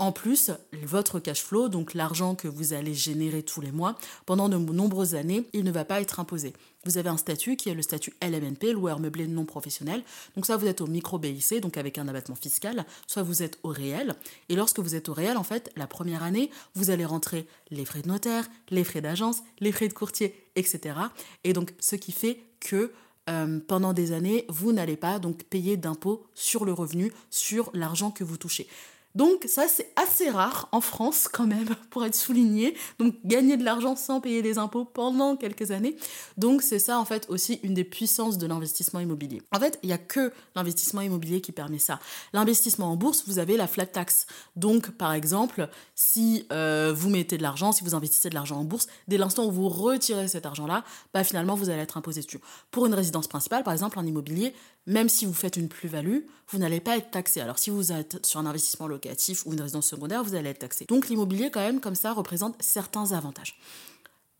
En 0.00 0.10
plus, 0.10 0.50
votre 0.82 1.20
cash 1.20 1.40
flow, 1.40 1.68
donc 1.68 1.94
l'argent 1.94 2.34
que 2.34 2.48
vous 2.48 2.72
allez 2.72 2.94
générer 2.94 3.44
tous 3.44 3.60
les 3.60 3.70
mois, 3.70 3.96
pendant 4.26 4.48
de 4.48 4.56
nombreuses 4.56 5.14
années, 5.14 5.46
il 5.52 5.62
ne 5.62 5.70
va 5.70 5.84
pas 5.84 6.00
être 6.00 6.18
imposé. 6.18 6.52
Vous 6.84 6.98
avez 6.98 7.08
un 7.08 7.16
statut 7.16 7.54
qui 7.54 7.68
est 7.68 7.74
le 7.74 7.82
statut 7.82 8.12
LMNP, 8.20 8.72
loueur 8.72 8.98
meublé 8.98 9.28
non 9.28 9.44
professionnel. 9.44 10.02
Donc 10.34 10.46
ça, 10.46 10.56
vous 10.56 10.66
êtes 10.66 10.80
au 10.80 10.88
micro 10.88 11.20
BIC, 11.20 11.60
donc 11.60 11.76
avec 11.76 11.96
un 11.96 12.08
abattement 12.08 12.34
fiscal, 12.34 12.84
soit 13.06 13.22
vous 13.22 13.44
êtes 13.44 13.60
au 13.62 13.68
réel. 13.68 14.16
Et 14.48 14.56
lorsque 14.56 14.80
vous 14.80 14.96
êtes 14.96 15.08
au 15.08 15.14
réel, 15.14 15.36
en 15.36 15.44
fait, 15.44 15.70
la 15.76 15.86
première 15.86 16.24
année, 16.24 16.50
vous 16.74 16.90
allez 16.90 17.04
rentrer 17.04 17.46
les 17.70 17.84
frais 17.84 18.02
de 18.02 18.08
notaire, 18.08 18.48
les 18.70 18.82
frais 18.82 19.00
d'agence, 19.00 19.42
les 19.60 19.70
frais 19.70 19.86
de 19.86 19.94
courtier, 19.94 20.34
etc. 20.56 20.96
Et 21.44 21.52
donc, 21.52 21.72
ce 21.78 21.94
qui 21.94 22.10
fait 22.10 22.40
que 22.58 22.90
euh, 23.30 23.60
pendant 23.66 23.92
des 23.92 24.10
années, 24.10 24.44
vous 24.48 24.72
n'allez 24.72 24.96
pas 24.96 25.20
donc 25.20 25.44
payer 25.44 25.76
d'impôts 25.76 26.26
sur 26.34 26.64
le 26.64 26.72
revenu, 26.72 27.12
sur 27.30 27.70
l'argent 27.74 28.10
que 28.10 28.24
vous 28.24 28.36
touchez. 28.36 28.66
Donc 29.14 29.44
ça, 29.46 29.68
c'est 29.68 29.92
assez 29.96 30.28
rare 30.28 30.68
en 30.72 30.80
France 30.80 31.28
quand 31.32 31.46
même, 31.46 31.68
pour 31.90 32.04
être 32.04 32.14
souligné. 32.14 32.74
Donc 32.98 33.14
gagner 33.24 33.56
de 33.56 33.64
l'argent 33.64 33.96
sans 33.96 34.20
payer 34.20 34.42
des 34.42 34.58
impôts 34.58 34.84
pendant 34.84 35.36
quelques 35.36 35.70
années. 35.70 35.96
Donc 36.36 36.62
c'est 36.62 36.78
ça 36.78 36.98
en 36.98 37.04
fait 37.04 37.26
aussi 37.28 37.60
une 37.62 37.74
des 37.74 37.84
puissances 37.84 38.38
de 38.38 38.46
l'investissement 38.46 39.00
immobilier. 39.00 39.42
En 39.52 39.60
fait, 39.60 39.78
il 39.82 39.86
n'y 39.86 39.92
a 39.92 39.98
que 39.98 40.32
l'investissement 40.56 41.00
immobilier 41.00 41.40
qui 41.40 41.52
permet 41.52 41.78
ça. 41.78 42.00
L'investissement 42.32 42.90
en 42.90 42.96
bourse, 42.96 43.24
vous 43.26 43.38
avez 43.38 43.56
la 43.56 43.66
flat 43.66 43.86
tax. 43.86 44.26
Donc 44.56 44.90
par 44.90 45.12
exemple, 45.12 45.68
si 45.94 46.46
euh, 46.52 46.92
vous 46.94 47.10
mettez 47.10 47.38
de 47.38 47.42
l'argent, 47.42 47.72
si 47.72 47.84
vous 47.84 47.94
investissez 47.94 48.30
de 48.30 48.34
l'argent 48.34 48.58
en 48.58 48.64
bourse, 48.64 48.88
dès 49.08 49.18
l'instant 49.18 49.46
où 49.46 49.52
vous 49.52 49.68
retirez 49.68 50.28
cet 50.28 50.46
argent-là, 50.46 50.84
bah, 51.12 51.22
finalement 51.24 51.54
vous 51.54 51.70
allez 51.70 51.82
être 51.82 51.96
imposé 51.96 52.22
dessus. 52.22 52.40
Pour 52.70 52.86
une 52.86 52.94
résidence 52.94 53.28
principale, 53.28 53.62
par 53.62 53.72
exemple 53.72 53.98
en 53.98 54.06
immobilier, 54.06 54.54
même 54.86 55.08
si 55.08 55.26
vous 55.26 55.34
faites 55.34 55.56
une 55.56 55.68
plus-value, 55.68 56.20
vous 56.48 56.58
n'allez 56.58 56.80
pas 56.80 56.96
être 56.96 57.10
taxé. 57.10 57.40
Alors 57.40 57.58
si 57.58 57.70
vous 57.70 57.92
êtes 57.92 58.24
sur 58.24 58.40
un 58.40 58.46
investissement 58.46 58.86
locatif 58.86 59.46
ou 59.46 59.52
une 59.52 59.60
résidence 59.60 59.86
secondaire, 59.86 60.22
vous 60.22 60.34
allez 60.34 60.50
être 60.50 60.58
taxé. 60.58 60.84
Donc 60.88 61.08
l'immobilier, 61.08 61.50
quand 61.50 61.60
même, 61.60 61.80
comme 61.80 61.94
ça, 61.94 62.12
représente 62.12 62.56
certains 62.60 63.12
avantages. 63.12 63.58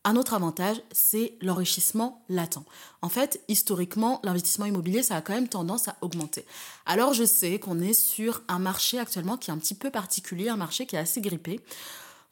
Un 0.06 0.16
autre 0.16 0.34
avantage, 0.34 0.82
c'est 0.92 1.32
l'enrichissement 1.40 2.22
latent. 2.28 2.62
En 3.00 3.08
fait, 3.08 3.40
historiquement, 3.48 4.20
l'investissement 4.22 4.66
immobilier, 4.66 5.02
ça 5.02 5.16
a 5.16 5.22
quand 5.22 5.32
même 5.32 5.48
tendance 5.48 5.88
à 5.88 5.96
augmenter. 6.02 6.44
Alors 6.84 7.14
je 7.14 7.24
sais 7.24 7.58
qu'on 7.58 7.80
est 7.80 7.94
sur 7.94 8.42
un 8.48 8.58
marché 8.58 8.98
actuellement 8.98 9.38
qui 9.38 9.50
est 9.50 9.54
un 9.54 9.58
petit 9.58 9.74
peu 9.74 9.90
particulier, 9.90 10.50
un 10.50 10.56
marché 10.56 10.84
qui 10.84 10.96
est 10.96 10.98
assez 10.98 11.22
grippé 11.22 11.60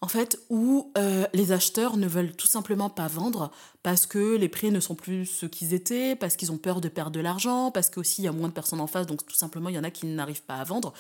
en 0.03 0.09
fait, 0.09 0.41
où 0.51 0.91
euh, 0.99 1.27
les 1.33 1.53
acheteurs 1.53 1.97
ne 1.97 2.09
veulent 2.09 2.35
tout 2.35 2.49
simplement 2.49 2.91
pas 2.91 3.07
vendre 3.07 3.53
parce 3.83 4.07
que 4.07 4.37
les 4.37 4.49
prix 4.49 4.71
ne 4.71 4.81
sont 4.81 4.95
plus 4.95 5.27
ceux 5.27 5.49
qu'ils 5.49 5.75
étaient, 5.75 6.15
parce 6.15 6.37
qu'ils 6.37 6.53
ont 6.53 6.57
peur 6.57 6.81
de 6.81 6.89
perdre 6.89 7.11
de 7.11 7.21
l'argent, 7.21 7.71
parce 7.71 7.91
qu'aussi 7.91 8.23
il 8.23 8.25
y 8.27 8.29
a 8.29 8.33
moins 8.33 8.49
de 8.49 8.53
personnes 8.53 8.81
en 8.81 8.87
face, 8.87 9.07
donc 9.07 9.27
tout 9.27 9.35
simplement 9.35 9.69
il 9.69 9.75
y 9.75 9.79
en 9.79 9.85
a 9.85 9.91
qui 9.91 10.07
n'arrivent 10.07 10.43
pas 10.43 10.57
à 10.57 10.65
vendre 10.65 10.93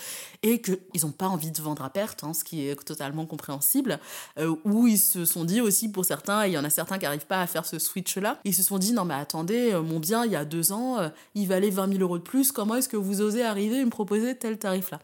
et 0.42 0.60
qu'ils 0.60 0.78
n'ont 1.02 1.12
pas 1.12 1.28
envie 1.28 1.50
de 1.50 1.62
vendre 1.62 1.84
à 1.84 1.90
perte, 1.90 2.24
hein, 2.24 2.34
ce 2.34 2.44
qui 2.44 2.66
est 2.66 2.84
totalement 2.84 3.26
compréhensible. 3.26 4.00
Euh, 4.38 4.54
où 4.64 4.86
ils 4.86 4.98
se 4.98 5.24
sont 5.24 5.44
dit 5.44 5.60
aussi 5.60 5.90
pour 5.90 6.04
certains, 6.04 6.46
il 6.46 6.52
y 6.52 6.58
en 6.58 6.64
a 6.64 6.70
certains 6.70 6.98
qui 6.98 7.04
n'arrivent 7.04 7.26
pas 7.26 7.40
à 7.40 7.46
faire 7.46 7.66
ce 7.66 7.78
switch-là, 7.78 8.40
ils 8.44 8.54
se 8.54 8.62
sont 8.62 8.78
dit 8.78 8.92
non 8.92 9.04
mais 9.04 9.14
attendez, 9.14 9.72
euh, 9.72 9.82
mon 9.82 10.00
bien 10.00 10.24
il 10.24 10.32
y 10.32 10.36
a 10.36 10.44
deux 10.44 10.72
ans, 10.72 10.98
il 11.34 11.46
valait 11.46 11.70
20 11.70 11.88
000 11.88 12.00
euros 12.00 12.18
de 12.18 12.22
plus, 12.22 12.52
comment 12.52 12.74
est-ce 12.74 12.88
que 12.88 12.96
vous 12.96 13.20
osez 13.20 13.42
arriver 13.42 13.80
et 13.80 13.84
me 13.84 13.90
proposer 13.90 14.36
tel 14.36 14.58
tarif-là? 14.58 14.98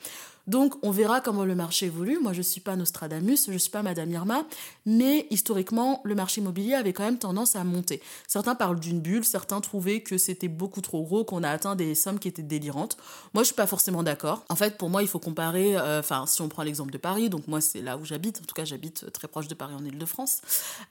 Donc 0.49 0.75
on 0.83 0.91
verra 0.91 1.21
comment 1.21 1.45
le 1.45 1.55
marché 1.55 1.87
évolue. 1.87 2.19
Moi 2.21 2.33
je 2.33 2.39
ne 2.39 2.43
suis 2.43 2.63
pas 2.63 2.75
Nostradamus, 2.75 3.47
je 3.47 3.53
ne 3.53 3.59
suis 3.59 3.71
pas 3.71 3.83
Madame 3.83 4.11
Irma, 4.11 4.47
mais 4.87 5.27
historiquement 5.31 6.01
le 6.05 6.15
marché 6.15 6.41
immobilier 6.41 6.75
avait 6.75 6.95
quand 6.95 7.05
même 7.05 7.19
tendance 7.19 7.55
à 7.55 7.65
monter. 7.69 8.03
Certains 8.27 8.55
parlent 8.55 8.81
d'une 8.81 9.01
bulle, 9.01 9.25
certains 9.25 9.61
trouvaient 9.61 10.01
que 10.01 10.19
c'était 10.19 10.49
beaucoup 10.49 10.81
trop 10.81 11.03
gros, 11.03 11.25
qu'on 11.25 11.43
a 11.43 11.51
atteint 11.51 11.77
des 11.77 11.95
sommes 11.95 12.19
qui 12.19 12.29
étaient 12.29 12.43
délirantes. 12.43 12.97
Moi 13.35 13.43
je 13.43 13.49
suis 13.49 13.55
pas 13.55 13.67
forcément 13.67 14.03
d'accord. 14.03 14.45
En 14.49 14.57
fait 14.57 14.77
pour 14.77 14.91
moi 14.91 15.03
il 15.03 15.09
faut 15.09 15.19
comparer, 15.19 15.77
euh, 15.77 16.01
enfin 16.01 16.25
si 16.27 16.43
on 16.43 16.49
prend 16.49 16.63
l'exemple 16.63 16.93
de 16.93 16.99
Paris, 16.99 17.29
donc 17.31 17.47
moi 17.47 17.61
c'est 17.61 17.81
là 17.81 17.97
où 17.97 18.05
j'habite, 18.05 18.41
en 18.43 18.45
tout 18.45 18.55
cas 18.55 18.65
j'habite 18.65 19.13
très 19.13 19.29
proche 19.29 19.49
de 19.49 19.55
Paris 19.55 19.75
en 19.75 19.85
Ile-de-France. 19.85 20.41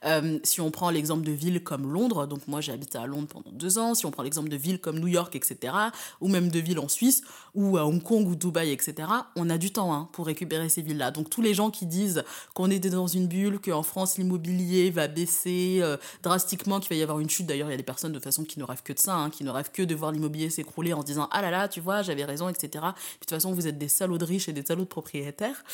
Euh, 0.04 0.38
si 0.44 0.60
on 0.60 0.70
prend 0.70 0.90
l'exemple 0.90 1.24
de 1.24 1.32
villes 1.32 1.62
comme 1.62 1.92
Londres, 1.92 2.26
donc 2.26 2.46
moi 2.48 2.60
j'ai 2.60 2.72
habité 2.72 2.98
à 2.98 3.06
Londres 3.06 3.28
pendant 3.28 3.50
deux 3.52 3.78
ans, 3.78 3.94
si 3.94 4.06
on 4.06 4.10
prend 4.10 4.22
l'exemple 4.22 4.48
de 4.48 4.56
villes 4.56 4.80
comme 4.80 4.98
New 4.98 5.08
York, 5.08 5.34
etc., 5.36 5.72
ou 6.20 6.28
même 6.28 6.50
de 6.50 6.58
villes 6.58 6.78
en 6.78 6.88
Suisse, 6.88 7.22
ou 7.54 7.76
à 7.76 7.86
Hong 7.86 8.02
Kong 8.02 8.26
ou 8.26 8.34
Dubaï, 8.34 8.70
etc., 8.70 9.08
on 9.36 9.50
a 9.50 9.58
du 9.58 9.70
temps 9.70 9.92
hein, 9.92 10.08
pour 10.12 10.26
récupérer 10.26 10.68
ces 10.68 10.82
villes-là. 10.82 11.10
Donc 11.10 11.30
tous 11.30 11.42
les 11.42 11.54
gens 11.54 11.70
qui 11.70 11.86
disent 11.86 12.24
qu'on 12.54 12.70
est 12.70 12.78
dans 12.78 13.06
une 13.06 13.26
bulle, 13.26 13.58
qu'en 13.58 13.82
France 13.82 14.18
l'immobilier 14.18 14.90
va 14.90 15.08
baisser 15.08 15.78
euh, 15.80 15.96
drastiquement, 16.22 16.67
qu'il 16.78 16.90
va 16.90 16.96
y 16.96 17.02
avoir 17.02 17.18
une 17.20 17.30
chute. 17.30 17.46
D'ailleurs, 17.46 17.68
il 17.68 17.72
y 17.72 17.74
a 17.74 17.78
des 17.78 17.82
personnes 17.82 18.12
de 18.12 18.20
façon 18.20 18.44
qui 18.44 18.58
ne 18.58 18.64
rêvent 18.64 18.82
que 18.82 18.92
de 18.92 18.98
ça, 18.98 19.14
hein, 19.14 19.30
qui 19.30 19.44
ne 19.44 19.50
rêvent 19.50 19.70
que 19.72 19.82
de 19.82 19.94
voir 19.94 20.12
l'immobilier 20.12 20.50
s'écrouler 20.50 20.92
en 20.92 21.02
disant 21.02 21.28
ah 21.32 21.42
là 21.42 21.50
là, 21.50 21.68
tu 21.68 21.80
vois, 21.80 22.02
j'avais 22.02 22.24
raison, 22.24 22.48
etc. 22.48 22.68
Puis 22.70 22.80
de 22.80 23.18
toute 23.20 23.30
façon, 23.30 23.52
vous 23.52 23.66
êtes 23.66 23.78
des 23.78 23.88
salauds 23.88 24.18
de 24.18 24.24
riches 24.24 24.48
et 24.48 24.52
des 24.52 24.64
salauds 24.64 24.84
de 24.84 24.88
propriétaires. 24.88 25.64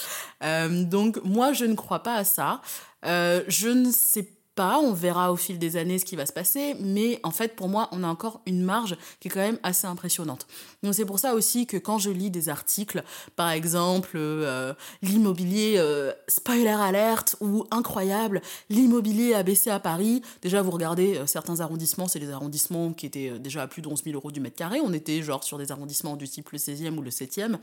Euh, 0.43 0.85
donc 0.85 1.19
moi, 1.25 1.53
je 1.53 1.65
ne 1.65 1.75
crois 1.75 2.03
pas 2.03 2.15
à 2.15 2.25
ça. 2.25 2.63
Euh, 3.05 3.43
je 3.49 3.69
ne 3.69 3.91
sais 3.91 4.27
pas, 4.55 4.79
on 4.79 4.93
verra 4.93 5.33
au 5.33 5.37
fil 5.37 5.59
des 5.59 5.77
années 5.77 5.99
ce 5.99 6.05
qui 6.05 6.17
va 6.17 6.27
se 6.27 6.33
passer, 6.33 6.75
mais 6.81 7.21
en 7.23 7.31
fait 7.31 7.57
pour 7.57 7.69
moi 7.69 7.89
on 7.93 8.03
a 8.05 8.09
encore 8.09 8.41
une 8.47 8.63
marge 8.63 8.97
qui 9.21 9.29
est 9.29 9.31
quand 9.31 9.41
même 9.41 9.59
assez 9.63 9.87
impressionnante. 9.87 10.47
Donc 10.83 10.95
c'est 10.95 11.05
pour 11.05 11.19
ça 11.19 11.35
aussi 11.35 11.67
que 11.67 11.77
quand 11.77 11.99
je 11.99 12.11
lis 12.11 12.31
des 12.31 12.49
articles, 12.49 13.03
par 13.37 13.51
exemple 13.51 14.13
euh, 14.17 14.75
l'immobilier 15.03 15.75
euh, 15.79 16.13
spoiler 16.29 16.69
alert 16.69 17.37
ou 17.41 17.65
incroyable, 17.71 18.43
l'immobilier 18.71 19.35
a 19.35 19.43
baissé 19.43 19.71
à 19.71 19.81
Paris, 19.81 20.23
déjà 20.43 20.63
vous 20.63 20.71
regardez 20.71 21.17
euh, 21.17 21.27
certains 21.27 21.61
arrondissements, 21.61 22.09
c'est 22.09 22.21
des 22.21 22.31
arrondissements 22.31 22.93
qui 22.93 23.07
étaient 23.07 23.39
déjà 23.39 23.63
à 23.63 23.67
plus 23.67 23.83
de 23.83 23.89
11 23.89 24.05
000 24.05 24.17
euros 24.17 24.31
du 24.31 24.41
mètre 24.41 24.57
carré, 24.57 24.81
on 24.81 24.93
était 24.93 25.23
genre 25.23 25.45
sur 25.45 25.59
des 25.59 25.73
arrondissements 25.73 26.17
du 26.17 26.29
type 26.29 26.51
le 26.51 26.59
16e 26.59 26.97
ou 26.97 27.03
le 27.03 27.11
7e, 27.11 27.57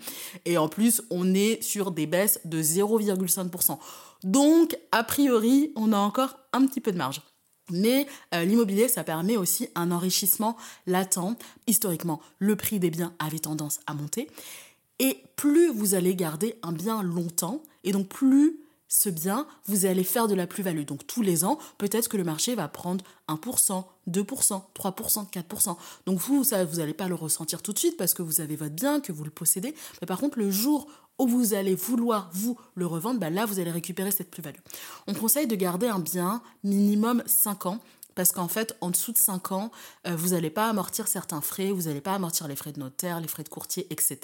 et 0.45 0.57
en 0.57 0.67
plus 0.67 1.01
on 1.09 1.33
est 1.33 1.61
sur 1.61 1.91
des 1.91 2.07
baisses 2.07 2.39
de 2.45 2.61
0,5%. 2.61 3.77
Donc, 4.23 4.77
a 4.91 5.03
priori, 5.03 5.71
on 5.75 5.93
a 5.93 5.97
encore 5.97 6.37
un 6.53 6.65
petit 6.65 6.81
peu 6.81 6.91
de 6.91 6.97
marge. 6.97 7.21
Mais 7.69 8.07
euh, 8.33 8.43
l'immobilier, 8.43 8.87
ça 8.87 9.03
permet 9.03 9.37
aussi 9.37 9.69
un 9.75 9.91
enrichissement 9.91 10.57
latent. 10.87 11.37
Historiquement, 11.67 12.21
le 12.39 12.55
prix 12.55 12.79
des 12.79 12.89
biens 12.89 13.13
avait 13.19 13.39
tendance 13.39 13.79
à 13.87 13.93
monter. 13.93 14.29
Et 14.99 15.23
plus 15.35 15.69
vous 15.71 15.95
allez 15.95 16.15
garder 16.15 16.55
un 16.63 16.71
bien 16.71 17.01
longtemps, 17.01 17.63
et 17.83 17.91
donc 17.91 18.07
plus 18.07 18.59
ce 18.87 19.09
bien, 19.09 19.47
vous 19.67 19.85
allez 19.85 20.03
faire 20.03 20.27
de 20.27 20.35
la 20.35 20.45
plus-value. 20.45 20.83
Donc 20.83 21.07
tous 21.07 21.21
les 21.21 21.45
ans, 21.45 21.57
peut-être 21.77 22.09
que 22.09 22.17
le 22.17 22.25
marché 22.25 22.55
va 22.55 22.67
prendre 22.67 23.05
1%, 23.29 23.85
2%, 24.09 24.61
3%, 24.75 25.31
4%. 25.31 25.77
Donc 26.05 26.19
vous, 26.19 26.43
ça, 26.43 26.65
vous 26.65 26.77
n'allez 26.77 26.93
pas 26.93 27.07
le 27.07 27.15
ressentir 27.15 27.61
tout 27.61 27.71
de 27.71 27.79
suite 27.79 27.95
parce 27.95 28.13
que 28.13 28.21
vous 28.21 28.41
avez 28.41 28.57
votre 28.57 28.75
bien, 28.75 28.99
que 28.99 29.13
vous 29.13 29.23
le 29.23 29.31
possédez. 29.31 29.73
Mais 30.01 30.07
par 30.07 30.19
contre, 30.19 30.37
le 30.37 30.51
jour 30.51 30.87
vous 31.25 31.53
allez 31.53 31.75
vouloir 31.75 32.29
vous 32.33 32.57
le 32.75 32.85
revendre, 32.85 33.19
bah 33.19 33.29
là, 33.29 33.45
vous 33.45 33.59
allez 33.59 33.71
récupérer 33.71 34.11
cette 34.11 34.31
plus-value. 34.31 34.59
On 35.07 35.13
conseille 35.13 35.47
de 35.47 35.55
garder 35.55 35.87
un 35.87 35.99
bien 35.99 36.41
minimum 36.63 37.23
5 37.25 37.65
ans 37.65 37.79
parce 38.15 38.31
qu'en 38.31 38.47
fait, 38.47 38.75
en 38.81 38.89
dessous 38.89 39.11
de 39.11 39.17
5 39.17 39.51
ans, 39.51 39.71
euh, 40.07 40.15
vous 40.15 40.29
n'allez 40.29 40.49
pas 40.49 40.67
amortir 40.69 41.07
certains 41.07 41.41
frais, 41.41 41.71
vous 41.71 41.83
n'allez 41.83 42.01
pas 42.01 42.13
amortir 42.13 42.47
les 42.47 42.55
frais 42.55 42.71
de 42.71 42.79
notaire, 42.79 43.19
les 43.19 43.27
frais 43.27 43.43
de 43.43 43.49
courtier, 43.49 43.87
etc. 43.89 44.19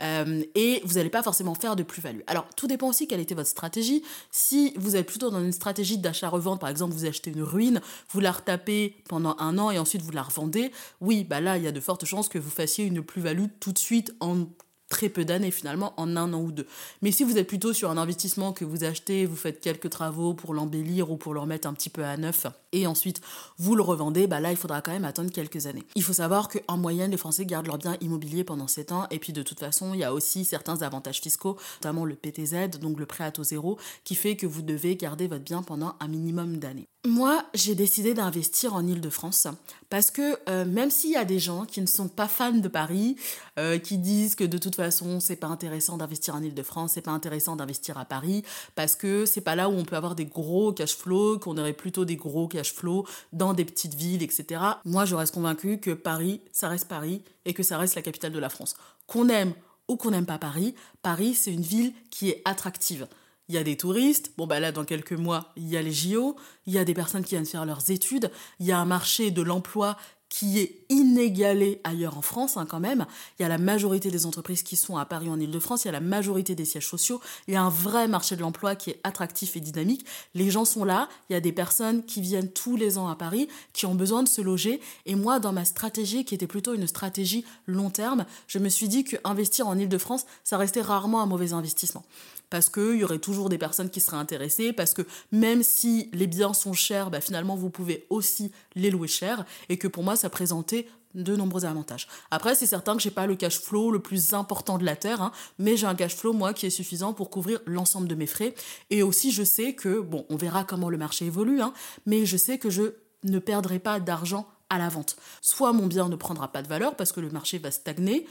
Euh, 0.00 0.42
et 0.54 0.80
vous 0.84 0.94
n'allez 0.94 1.10
pas 1.10 1.22
forcément 1.22 1.54
faire 1.54 1.76
de 1.76 1.82
plus-value. 1.82 2.20
Alors, 2.26 2.46
tout 2.56 2.66
dépend 2.66 2.88
aussi 2.88 3.06
quelle 3.06 3.20
était 3.20 3.34
votre 3.34 3.48
stratégie. 3.48 4.02
Si 4.30 4.72
vous 4.76 4.96
êtes 4.96 5.06
plutôt 5.06 5.30
dans 5.30 5.40
une 5.40 5.52
stratégie 5.52 5.98
d'achat-revente, 5.98 6.60
par 6.60 6.70
exemple, 6.70 6.94
vous 6.94 7.04
achetez 7.04 7.30
une 7.30 7.42
ruine, 7.42 7.80
vous 8.10 8.20
la 8.20 8.32
retapez 8.32 8.96
pendant 9.08 9.36
un 9.38 9.58
an 9.58 9.70
et 9.70 9.78
ensuite 9.78 10.02
vous 10.02 10.12
la 10.12 10.22
revendez, 10.22 10.72
oui, 11.00 11.24
bah 11.24 11.40
là, 11.40 11.56
il 11.56 11.64
y 11.64 11.68
a 11.68 11.72
de 11.72 11.80
fortes 11.80 12.04
chances 12.04 12.28
que 12.28 12.38
vous 12.38 12.50
fassiez 12.50 12.84
une 12.84 13.02
plus-value 13.02 13.46
tout 13.60 13.72
de 13.72 13.78
suite 13.78 14.14
en 14.20 14.46
très 14.90 15.08
peu 15.08 15.24
d'années 15.24 15.50
finalement, 15.50 15.94
en 15.96 16.16
un 16.16 16.34
an 16.34 16.42
ou 16.42 16.52
deux. 16.52 16.66
Mais 17.00 17.12
si 17.12 17.24
vous 17.24 17.38
êtes 17.38 17.46
plutôt 17.46 17.72
sur 17.72 17.90
un 17.90 17.96
investissement 17.96 18.52
que 18.52 18.66
vous 18.66 18.84
achetez, 18.84 19.24
vous 19.24 19.36
faites 19.36 19.60
quelques 19.60 19.88
travaux 19.88 20.34
pour 20.34 20.52
l'embellir 20.52 21.10
ou 21.10 21.16
pour 21.16 21.32
le 21.32 21.40
remettre 21.40 21.66
un 21.66 21.72
petit 21.72 21.88
peu 21.88 22.04
à 22.04 22.18
neuf, 22.18 22.46
et 22.72 22.86
ensuite 22.86 23.22
vous 23.56 23.74
le 23.74 23.82
revendez, 23.82 24.26
bah 24.26 24.40
là 24.40 24.50
il 24.50 24.56
faudra 24.56 24.82
quand 24.82 24.92
même 24.92 25.06
attendre 25.06 25.30
quelques 25.30 25.66
années. 25.66 25.84
Il 25.94 26.02
faut 26.02 26.12
savoir 26.12 26.48
qu'en 26.48 26.76
moyenne 26.76 27.12
les 27.12 27.16
Français 27.16 27.46
gardent 27.46 27.68
leur 27.68 27.78
bien 27.78 27.96
immobilier 28.00 28.44
pendant 28.44 28.68
7 28.68 28.92
ans, 28.92 29.06
et 29.10 29.18
puis 29.18 29.32
de 29.32 29.42
toute 29.42 29.60
façon 29.60 29.94
il 29.94 30.00
y 30.00 30.04
a 30.04 30.12
aussi 30.12 30.44
certains 30.44 30.82
avantages 30.82 31.20
fiscaux, 31.20 31.56
notamment 31.78 32.04
le 32.04 32.16
PTZ, 32.16 32.78
donc 32.80 32.98
le 32.98 33.06
prêt 33.06 33.24
à 33.24 33.30
taux 33.30 33.44
zéro, 33.44 33.78
qui 34.04 34.14
fait 34.14 34.36
que 34.36 34.46
vous 34.46 34.62
devez 34.62 34.96
garder 34.96 35.28
votre 35.28 35.44
bien 35.44 35.62
pendant 35.62 35.94
un 36.00 36.08
minimum 36.08 36.58
d'années. 36.58 36.88
Moi, 37.06 37.42
j'ai 37.54 37.74
décidé 37.74 38.12
d'investir 38.12 38.74
en 38.74 38.86
Ile-de-France 38.86 39.46
parce 39.88 40.10
que 40.10 40.38
euh, 40.50 40.66
même 40.66 40.90
s'il 40.90 41.08
y 41.08 41.16
a 41.16 41.24
des 41.24 41.38
gens 41.38 41.64
qui 41.64 41.80
ne 41.80 41.86
sont 41.86 42.08
pas 42.08 42.28
fans 42.28 42.52
de 42.52 42.68
Paris, 42.68 43.16
euh, 43.58 43.78
qui 43.78 43.96
disent 43.96 44.34
que 44.34 44.44
de 44.44 44.58
toute 44.58 44.74
façon 44.74 45.18
c'est 45.18 45.36
pas 45.36 45.46
intéressant 45.46 45.96
d'investir 45.96 46.34
en 46.34 46.42
Ile-de-France, 46.42 46.92
c'est 46.94 47.00
pas 47.00 47.10
intéressant 47.10 47.56
d'investir 47.56 47.96
à 47.96 48.04
Paris 48.04 48.44
parce 48.74 48.96
que 48.96 49.24
c'est 49.24 49.40
pas 49.40 49.56
là 49.56 49.70
où 49.70 49.72
on 49.72 49.86
peut 49.86 49.96
avoir 49.96 50.14
des 50.14 50.26
gros 50.26 50.74
cash 50.74 50.94
flows, 50.94 51.38
qu'on 51.38 51.56
aurait 51.56 51.72
plutôt 51.72 52.04
des 52.04 52.16
gros 52.16 52.48
cash 52.48 52.74
flows 52.74 53.06
dans 53.32 53.54
des 53.54 53.64
petites 53.64 53.94
villes, 53.94 54.22
etc. 54.22 54.60
Moi, 54.84 55.06
je 55.06 55.14
reste 55.14 55.32
convaincue 55.32 55.80
que 55.80 55.92
Paris, 55.92 56.42
ça 56.52 56.68
reste 56.68 56.86
Paris 56.86 57.22
et 57.46 57.54
que 57.54 57.62
ça 57.62 57.78
reste 57.78 57.94
la 57.94 58.02
capitale 58.02 58.32
de 58.32 58.38
la 58.38 58.50
France. 58.50 58.76
Qu'on 59.06 59.30
aime 59.30 59.54
ou 59.88 59.96
qu'on 59.96 60.10
n'aime 60.10 60.26
pas 60.26 60.38
Paris, 60.38 60.74
Paris 61.00 61.32
c'est 61.32 61.50
une 61.50 61.62
ville 61.62 61.94
qui 62.10 62.28
est 62.28 62.42
attractive 62.44 63.08
il 63.50 63.54
y 63.54 63.58
a 63.58 63.64
des 63.64 63.76
touristes, 63.76 64.30
bon 64.38 64.46
bah 64.46 64.60
là 64.60 64.70
dans 64.70 64.84
quelques 64.84 65.10
mois, 65.10 65.52
il 65.56 65.68
y 65.68 65.76
a 65.76 65.82
les 65.82 65.90
JO, 65.90 66.36
il 66.66 66.72
y 66.72 66.78
a 66.78 66.84
des 66.84 66.94
personnes 66.94 67.24
qui 67.24 67.30
viennent 67.30 67.44
faire 67.44 67.66
leurs 67.66 67.90
études, 67.90 68.30
il 68.60 68.66
y 68.66 68.70
a 68.70 68.78
un 68.78 68.84
marché 68.84 69.32
de 69.32 69.42
l'emploi 69.42 69.96
qui 70.28 70.60
est 70.60 70.84
inégalé 70.88 71.80
ailleurs 71.82 72.16
en 72.16 72.22
France 72.22 72.56
hein, 72.56 72.64
quand 72.64 72.78
même. 72.78 73.06
Il 73.36 73.42
y 73.42 73.44
a 73.44 73.48
la 73.48 73.58
majorité 73.58 74.12
des 74.12 74.24
entreprises 74.24 74.62
qui 74.62 74.76
sont 74.76 74.98
à 74.98 75.04
Paris 75.04 75.28
en 75.28 75.40
Ile-de-France, 75.40 75.82
il 75.82 75.88
y 75.88 75.88
a 75.88 75.92
la 75.92 75.98
majorité 75.98 76.54
des 76.54 76.64
sièges 76.64 76.86
sociaux, 76.86 77.20
il 77.48 77.54
y 77.54 77.56
a 77.56 77.62
un 77.62 77.70
vrai 77.70 78.06
marché 78.06 78.36
de 78.36 78.40
l'emploi 78.40 78.76
qui 78.76 78.90
est 78.90 79.00
attractif 79.02 79.56
et 79.56 79.60
dynamique. 79.60 80.06
Les 80.34 80.48
gens 80.52 80.64
sont 80.64 80.84
là, 80.84 81.08
il 81.28 81.32
y 81.32 81.36
a 81.36 81.40
des 81.40 81.50
personnes 81.50 82.04
qui 82.04 82.20
viennent 82.20 82.52
tous 82.52 82.76
les 82.76 82.98
ans 82.98 83.08
à 83.08 83.16
Paris, 83.16 83.48
qui 83.72 83.86
ont 83.86 83.96
besoin 83.96 84.22
de 84.22 84.28
se 84.28 84.40
loger. 84.40 84.80
Et 85.06 85.16
moi, 85.16 85.40
dans 85.40 85.52
ma 85.52 85.64
stratégie, 85.64 86.24
qui 86.24 86.36
était 86.36 86.46
plutôt 86.46 86.74
une 86.74 86.86
stratégie 86.86 87.44
long 87.66 87.90
terme, 87.90 88.26
je 88.46 88.60
me 88.60 88.68
suis 88.68 88.86
dit 88.86 89.02
que 89.02 89.16
investir 89.24 89.66
en 89.66 89.76
Ile-de-France, 89.76 90.24
ça 90.44 90.56
restait 90.56 90.82
rarement 90.82 91.20
un 91.20 91.26
mauvais 91.26 91.52
investissement 91.52 92.04
parce 92.50 92.68
qu'il 92.68 92.96
y 92.96 93.04
aurait 93.04 93.18
toujours 93.18 93.48
des 93.48 93.58
personnes 93.58 93.90
qui 93.90 94.00
seraient 94.00 94.16
intéressées, 94.16 94.72
parce 94.72 94.92
que 94.92 95.02
même 95.32 95.62
si 95.62 96.10
les 96.12 96.26
biens 96.26 96.52
sont 96.52 96.72
chers, 96.72 97.10
bah, 97.10 97.20
finalement 97.20 97.56
vous 97.56 97.70
pouvez 97.70 98.06
aussi 98.10 98.52
les 98.74 98.90
louer 98.90 99.08
cher, 99.08 99.44
et 99.68 99.78
que 99.78 99.88
pour 99.88 100.02
moi 100.02 100.16
ça 100.16 100.28
présentait 100.28 100.86
de 101.14 101.34
nombreux 101.34 101.64
avantages. 101.64 102.06
Après, 102.30 102.54
c'est 102.54 102.66
certain 102.66 102.96
que 102.96 103.02
j'ai 103.02 103.10
pas 103.10 103.26
le 103.26 103.34
cash 103.34 103.60
flow 103.60 103.90
le 103.90 104.00
plus 104.00 104.32
important 104.32 104.78
de 104.78 104.84
la 104.84 104.96
terre, 104.96 105.22
hein, 105.22 105.32
mais 105.58 105.76
j'ai 105.76 105.86
un 105.86 105.94
cash 105.94 106.14
flow 106.14 106.32
moi 106.32 106.54
qui 106.54 106.66
est 106.66 106.70
suffisant 106.70 107.12
pour 107.12 107.30
couvrir 107.30 107.60
l'ensemble 107.66 108.06
de 108.06 108.14
mes 108.14 108.26
frais. 108.26 108.54
Et 108.90 109.02
aussi, 109.02 109.32
je 109.32 109.42
sais 109.42 109.74
que 109.74 110.00
bon, 110.00 110.24
on 110.28 110.36
verra 110.36 110.64
comment 110.64 110.88
le 110.88 110.98
marché 110.98 111.26
évolue, 111.26 111.60
hein, 111.60 111.72
mais 112.06 112.26
je 112.26 112.36
sais 112.36 112.58
que 112.58 112.70
je 112.70 112.94
ne 113.24 113.38
perdrai 113.38 113.78
pas 113.78 113.98
d'argent 114.00 114.46
à 114.68 114.78
la 114.78 114.88
vente. 114.88 115.16
Soit 115.40 115.72
mon 115.72 115.86
bien 115.86 116.08
ne 116.08 116.16
prendra 116.16 116.48
pas 116.52 116.62
de 116.62 116.68
valeur 116.68 116.94
parce 116.94 117.12
que 117.12 117.20
le 117.20 117.30
marché 117.30 117.58
va 117.58 117.70
stagner, 117.70 118.26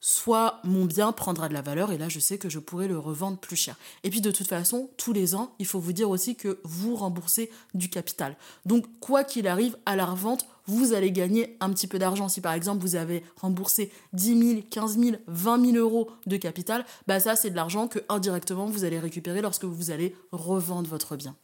soit 0.00 0.60
mon 0.64 0.84
bien 0.84 1.12
prendra 1.12 1.48
de 1.48 1.54
la 1.54 1.62
valeur 1.62 1.92
et 1.92 1.98
là 1.98 2.08
je 2.08 2.18
sais 2.18 2.38
que 2.38 2.48
je 2.48 2.58
pourrai 2.58 2.88
le 2.88 2.98
revendre 2.98 3.38
plus 3.38 3.56
cher. 3.56 3.76
Et 4.02 4.10
puis 4.10 4.20
de 4.20 4.30
toute 4.30 4.48
façon, 4.48 4.90
tous 4.96 5.12
les 5.12 5.34
ans, 5.34 5.54
il 5.58 5.66
faut 5.66 5.78
vous 5.78 5.92
dire 5.92 6.10
aussi 6.10 6.36
que 6.36 6.58
vous 6.64 6.96
remboursez 6.96 7.50
du 7.74 7.90
capital. 7.90 8.36
Donc 8.66 8.86
quoi 9.00 9.24
qu'il 9.24 9.46
arrive, 9.46 9.76
à 9.86 9.96
la 9.96 10.06
revente, 10.06 10.46
vous 10.66 10.92
allez 10.92 11.12
gagner 11.12 11.56
un 11.60 11.70
petit 11.70 11.86
peu 11.86 11.98
d'argent. 11.98 12.28
Si 12.28 12.40
par 12.40 12.52
exemple 12.52 12.82
vous 12.82 12.96
avez 12.96 13.22
remboursé 13.36 13.92
10 14.14 14.48
000, 14.48 14.62
15 14.70 14.98
000, 14.98 15.16
20 15.26 15.72
000 15.72 15.76
euros 15.76 16.10
de 16.26 16.36
capital, 16.36 16.84
bah 17.06 17.20
ça 17.20 17.36
c'est 17.36 17.50
de 17.50 17.56
l'argent 17.56 17.88
que 17.88 17.98
indirectement 18.08 18.66
vous 18.66 18.84
allez 18.84 18.98
récupérer 18.98 19.42
lorsque 19.42 19.64
vous 19.64 19.90
allez 19.90 20.16
revendre 20.32 20.88
votre 20.88 21.16
bien. 21.16 21.36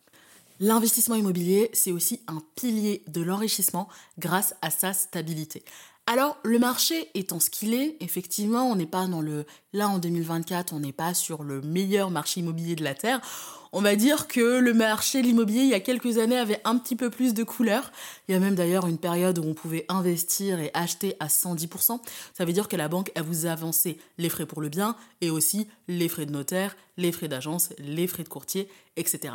L'investissement 0.59 1.17
immobilier, 1.17 1.69
c'est 1.75 1.93
aussi 1.93 2.23
un 2.29 2.43
pilier 2.55 3.03
de 3.09 3.21
l'enrichissement 3.21 3.89
grâce 4.19 4.55
à 4.63 4.71
sa 4.71 4.95
stabilité. 4.95 5.63
Alors, 6.09 6.39
le 6.45 6.61
marché 6.61 7.11
étant 7.15 7.41
ce 7.41 7.51
qu'il 7.51 7.75
est, 7.75 7.97
effectivement, 7.99 8.71
on 8.71 8.77
n'est 8.77 8.87
pas 8.87 9.09
dans 9.09 9.21
le. 9.21 9.45
Là, 9.73 9.89
en 9.89 9.99
2024, 9.99 10.73
on 10.73 10.79
n'est 10.79 10.93
pas 10.93 11.15
sur 11.15 11.43
le 11.43 11.61
meilleur 11.63 12.11
marché 12.11 12.41
immobilier 12.41 12.77
de 12.77 12.85
la 12.85 12.95
Terre. 12.95 13.21
On 13.73 13.83
va 13.83 13.97
dire 13.97 14.29
que 14.29 14.61
le 14.61 14.73
marché 14.73 15.21
de 15.21 15.27
l'immobilier, 15.27 15.63
il 15.63 15.69
y 15.69 15.75
a 15.75 15.81
quelques 15.81 16.19
années, 16.19 16.39
avait 16.39 16.61
un 16.65 16.79
petit 16.79 16.95
peu 16.95 17.11
plus 17.11 17.35
de 17.35 17.43
couleurs. 17.43 17.91
Il 18.29 18.33
y 18.33 18.35
a 18.37 18.39
même 18.39 18.55
d'ailleurs 18.55 18.87
une 18.87 18.99
période 18.99 19.39
où 19.39 19.43
on 19.43 19.55
pouvait 19.55 19.85
investir 19.89 20.61
et 20.61 20.71
acheter 20.75 21.17
à 21.19 21.27
110%. 21.27 22.01
Ça 22.33 22.45
veut 22.45 22.53
dire 22.53 22.69
que 22.69 22.77
la 22.77 22.87
banque, 22.87 23.11
elle 23.17 23.25
vous 23.25 23.47
a 23.47 23.51
avancé 23.51 23.99
les 24.17 24.29
frais 24.29 24.47
pour 24.47 24.61
le 24.61 24.69
bien 24.69 24.95
et 25.21 25.31
aussi 25.31 25.67
les 25.89 26.09
frais 26.09 26.25
de 26.25 26.33
notaire, 26.33 26.77
les 26.97 27.11
frais 27.11 27.29
d'agence, 27.29 27.71
les 27.79 28.07
frais 28.07 28.23
de 28.23 28.29
courtier, 28.29 28.69
etc. 28.97 29.35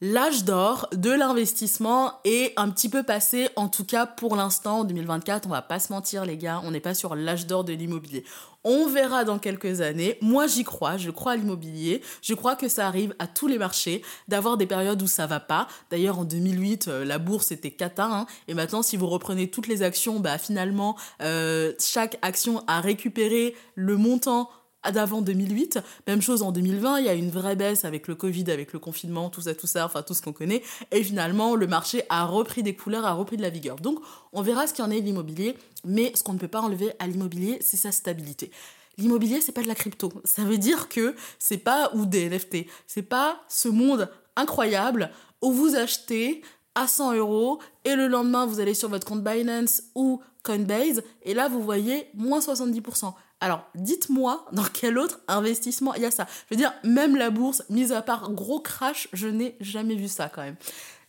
L'âge 0.00 0.44
d'or 0.44 0.88
de 0.92 1.10
l'investissement 1.10 2.20
est 2.24 2.52
un 2.56 2.70
petit 2.70 2.88
peu 2.88 3.02
passé, 3.02 3.48
en 3.56 3.66
tout 3.66 3.84
cas 3.84 4.06
pour 4.06 4.36
l'instant, 4.36 4.80
en 4.80 4.84
2024, 4.84 5.46
on 5.46 5.50
va 5.50 5.60
pas 5.60 5.80
se 5.80 5.92
mentir 5.92 6.24
les 6.24 6.36
gars, 6.36 6.60
on 6.62 6.70
n'est 6.70 6.78
pas 6.78 6.94
sur 6.94 7.16
l'âge 7.16 7.48
d'or 7.48 7.64
de 7.64 7.72
l'immobilier. 7.72 8.22
On 8.62 8.86
verra 8.86 9.24
dans 9.24 9.40
quelques 9.40 9.80
années. 9.80 10.16
Moi, 10.20 10.46
j'y 10.46 10.62
crois, 10.62 10.98
je 10.98 11.10
crois 11.10 11.32
à 11.32 11.36
l'immobilier. 11.36 12.00
Je 12.22 12.34
crois 12.34 12.54
que 12.54 12.68
ça 12.68 12.86
arrive 12.86 13.12
à 13.18 13.26
tous 13.26 13.48
les 13.48 13.58
marchés 13.58 14.02
d'avoir 14.28 14.56
des 14.56 14.66
périodes 14.66 15.02
où 15.02 15.08
ça 15.08 15.26
va 15.26 15.40
pas. 15.40 15.66
D'ailleurs, 15.90 16.20
en 16.20 16.24
2008, 16.24 16.86
euh, 16.86 17.04
la 17.04 17.18
bourse 17.18 17.50
était 17.50 17.72
cata. 17.72 18.06
Hein. 18.08 18.26
et 18.46 18.54
maintenant, 18.54 18.82
si 18.82 18.96
vous 18.96 19.08
reprenez 19.08 19.50
toutes 19.50 19.66
les 19.66 19.82
actions, 19.82 20.20
bah 20.20 20.38
finalement, 20.38 20.96
euh, 21.22 21.72
chaque 21.80 22.18
action 22.22 22.62
a 22.68 22.80
récupéré 22.80 23.56
le 23.74 23.96
montant 23.96 24.48
d'avant 24.92 25.22
2008. 25.22 25.80
Même 26.06 26.22
chose 26.22 26.42
en 26.42 26.52
2020, 26.52 27.00
il 27.00 27.06
y 27.06 27.08
a 27.08 27.14
une 27.14 27.30
vraie 27.30 27.56
baisse 27.56 27.84
avec 27.84 28.08
le 28.08 28.14
Covid, 28.14 28.50
avec 28.50 28.72
le 28.72 28.78
confinement, 28.78 29.30
tout 29.30 29.42
ça, 29.42 29.54
tout 29.54 29.66
ça, 29.66 29.84
enfin 29.84 30.02
tout 30.02 30.14
ce 30.14 30.22
qu'on 30.22 30.32
connaît. 30.32 30.62
Et 30.90 31.02
finalement, 31.02 31.54
le 31.54 31.66
marché 31.66 32.02
a 32.08 32.24
repris 32.24 32.62
des 32.62 32.74
couleurs, 32.74 33.06
a 33.06 33.12
repris 33.12 33.36
de 33.36 33.42
la 33.42 33.50
vigueur. 33.50 33.76
Donc, 33.76 34.00
on 34.32 34.42
verra 34.42 34.66
ce 34.66 34.74
qu'il 34.74 34.84
en 34.84 34.90
est 34.90 35.00
de 35.00 35.06
l'immobilier, 35.06 35.56
mais 35.84 36.12
ce 36.14 36.22
qu'on 36.22 36.32
ne 36.32 36.38
peut 36.38 36.48
pas 36.48 36.60
enlever 36.60 36.92
à 36.98 37.06
l'immobilier, 37.06 37.58
c'est 37.60 37.76
sa 37.76 37.92
stabilité. 37.92 38.50
L'immobilier, 38.98 39.40
c'est 39.40 39.52
pas 39.52 39.62
de 39.62 39.68
la 39.68 39.76
crypto. 39.76 40.12
Ça 40.24 40.42
veut 40.42 40.58
dire 40.58 40.88
que 40.88 41.14
c'est 41.38 41.58
pas 41.58 41.90
ou 41.94 42.04
des 42.04 42.28
NFT. 42.28 42.66
C'est 42.86 43.02
pas 43.02 43.40
ce 43.48 43.68
monde 43.68 44.10
incroyable 44.34 45.10
où 45.40 45.52
vous 45.52 45.76
achetez 45.76 46.42
à 46.78 46.86
100 46.86 47.14
euros 47.14 47.58
et 47.84 47.96
le 47.96 48.06
lendemain 48.06 48.46
vous 48.46 48.60
allez 48.60 48.74
sur 48.74 48.88
votre 48.88 49.06
compte 49.06 49.24
Binance 49.24 49.82
ou 49.96 50.22
Coinbase 50.44 51.02
et 51.24 51.34
là 51.34 51.48
vous 51.48 51.60
voyez 51.60 52.06
moins 52.14 52.38
70%. 52.38 53.12
Alors, 53.40 53.64
dites-moi 53.74 54.46
dans 54.52 54.64
quel 54.64 54.98
autre 54.98 55.20
investissement 55.28 55.94
il 55.94 56.02
y 56.02 56.06
a 56.06 56.10
ça. 56.10 56.26
Je 56.48 56.54
veux 56.54 56.58
dire, 56.58 56.72
même 56.82 57.16
la 57.16 57.30
bourse, 57.30 57.62
mise 57.70 57.92
à 57.92 58.02
part 58.02 58.30
gros 58.32 58.60
crash, 58.60 59.08
je 59.12 59.28
n'ai 59.28 59.56
jamais 59.60 59.94
vu 59.94 60.08
ça 60.08 60.28
quand 60.28 60.42
même. 60.42 60.56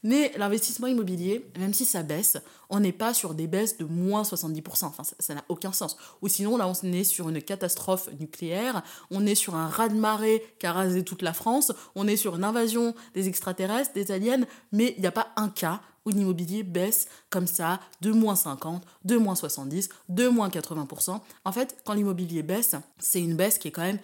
Mais 0.03 0.31
l'investissement 0.37 0.87
immobilier, 0.87 1.45
même 1.57 1.73
si 1.73 1.85
ça 1.85 2.03
baisse, 2.03 2.37
on 2.69 2.79
n'est 2.79 2.93
pas 2.93 3.13
sur 3.13 3.33
des 3.33 3.47
baisses 3.47 3.77
de 3.77 3.85
moins 3.85 4.23
70%. 4.23 4.85
Enfin, 4.85 5.03
ça 5.19 5.35
n'a 5.35 5.43
aucun 5.49 5.71
sens. 5.71 5.97
Ou 6.21 6.27
sinon, 6.27 6.57
là, 6.57 6.67
on 6.67 6.91
est 6.91 7.03
sur 7.03 7.29
une 7.29 7.41
catastrophe 7.41 8.09
nucléaire, 8.19 8.83
on 9.11 9.25
est 9.25 9.35
sur 9.35 9.55
un 9.55 9.67
raz-de-marée 9.67 10.43
qui 10.59 10.67
a 10.67 10.73
rasé 10.73 11.03
toute 11.03 11.21
la 11.21 11.33
France, 11.33 11.73
on 11.95 12.07
est 12.07 12.17
sur 12.17 12.35
une 12.35 12.43
invasion 12.43 12.95
des 13.13 13.27
extraterrestres, 13.27 13.93
des 13.93 14.11
aliens, 14.11 14.45
mais 14.71 14.93
il 14.97 15.01
n'y 15.01 15.07
a 15.07 15.11
pas 15.11 15.29
un 15.35 15.49
cas 15.49 15.81
où 16.05 16.11
l'immobilier 16.11 16.63
baisse 16.63 17.07
comme 17.29 17.47
ça 17.47 17.81
de 18.01 18.11
moins 18.11 18.35
50, 18.35 18.83
de 19.03 19.17
moins 19.17 19.35
70, 19.35 19.89
de 20.07 20.27
moins 20.29 20.49
80%. 20.49 21.19
En 21.43 21.51
fait, 21.51 21.77
quand 21.83 21.93
l'immobilier 21.93 22.41
baisse, 22.41 22.75
c'est 22.99 23.21
une 23.21 23.35
baisse 23.35 23.57
qui 23.57 23.67
est 23.67 23.71
quand 23.71 23.81
même 23.81 23.99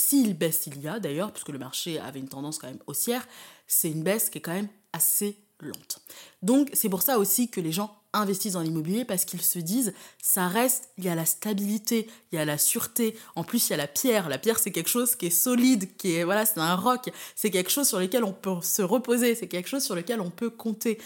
s'il 0.00 0.38
baisse, 0.38 0.68
il 0.68 0.80
y 0.80 0.86
a 0.86 1.00
d'ailleurs, 1.00 1.32
puisque 1.32 1.48
le 1.48 1.58
marché 1.58 1.98
avait 1.98 2.20
une 2.20 2.28
tendance 2.28 2.58
quand 2.58 2.68
même 2.68 2.78
haussière, 2.86 3.26
c'est 3.66 3.90
une 3.90 4.04
baisse 4.04 4.30
qui 4.30 4.38
est 4.38 4.40
quand 4.40 4.52
même 4.52 4.68
assez 4.98 5.36
lente. 5.60 6.00
Donc 6.42 6.70
c'est 6.72 6.88
pour 6.88 7.02
ça 7.02 7.18
aussi 7.18 7.48
que 7.48 7.60
les 7.60 7.72
gens 7.72 7.94
investissent 8.12 8.54
dans 8.54 8.62
l'immobilier 8.62 9.04
parce 9.04 9.24
qu'ils 9.24 9.42
se 9.42 9.58
disent 9.58 9.92
ça 10.22 10.48
reste, 10.48 10.90
il 10.98 11.04
y 11.04 11.08
a 11.08 11.14
la 11.14 11.26
stabilité, 11.26 12.08
il 12.32 12.36
y 12.36 12.38
a 12.38 12.44
la 12.44 12.58
sûreté, 12.58 13.16
en 13.36 13.44
plus 13.44 13.68
il 13.68 13.70
y 13.70 13.74
a 13.74 13.76
la 13.76 13.86
pierre. 13.86 14.28
La 14.28 14.38
pierre 14.38 14.58
c'est 14.58 14.70
quelque 14.70 14.88
chose 14.88 15.14
qui 15.14 15.26
est 15.26 15.30
solide, 15.30 15.96
qui 15.96 16.14
est 16.14 16.24
voilà, 16.24 16.46
c'est 16.46 16.60
un 16.60 16.76
roc, 16.76 17.10
c'est 17.34 17.50
quelque 17.50 17.70
chose 17.70 17.88
sur 17.88 17.98
lequel 17.98 18.24
on 18.24 18.32
peut 18.32 18.56
se 18.62 18.82
reposer, 18.82 19.34
c'est 19.34 19.48
quelque 19.48 19.68
chose 19.68 19.84
sur 19.84 19.94
lequel 19.94 20.20
on 20.20 20.30
peut 20.30 20.50
compter. 20.50 20.98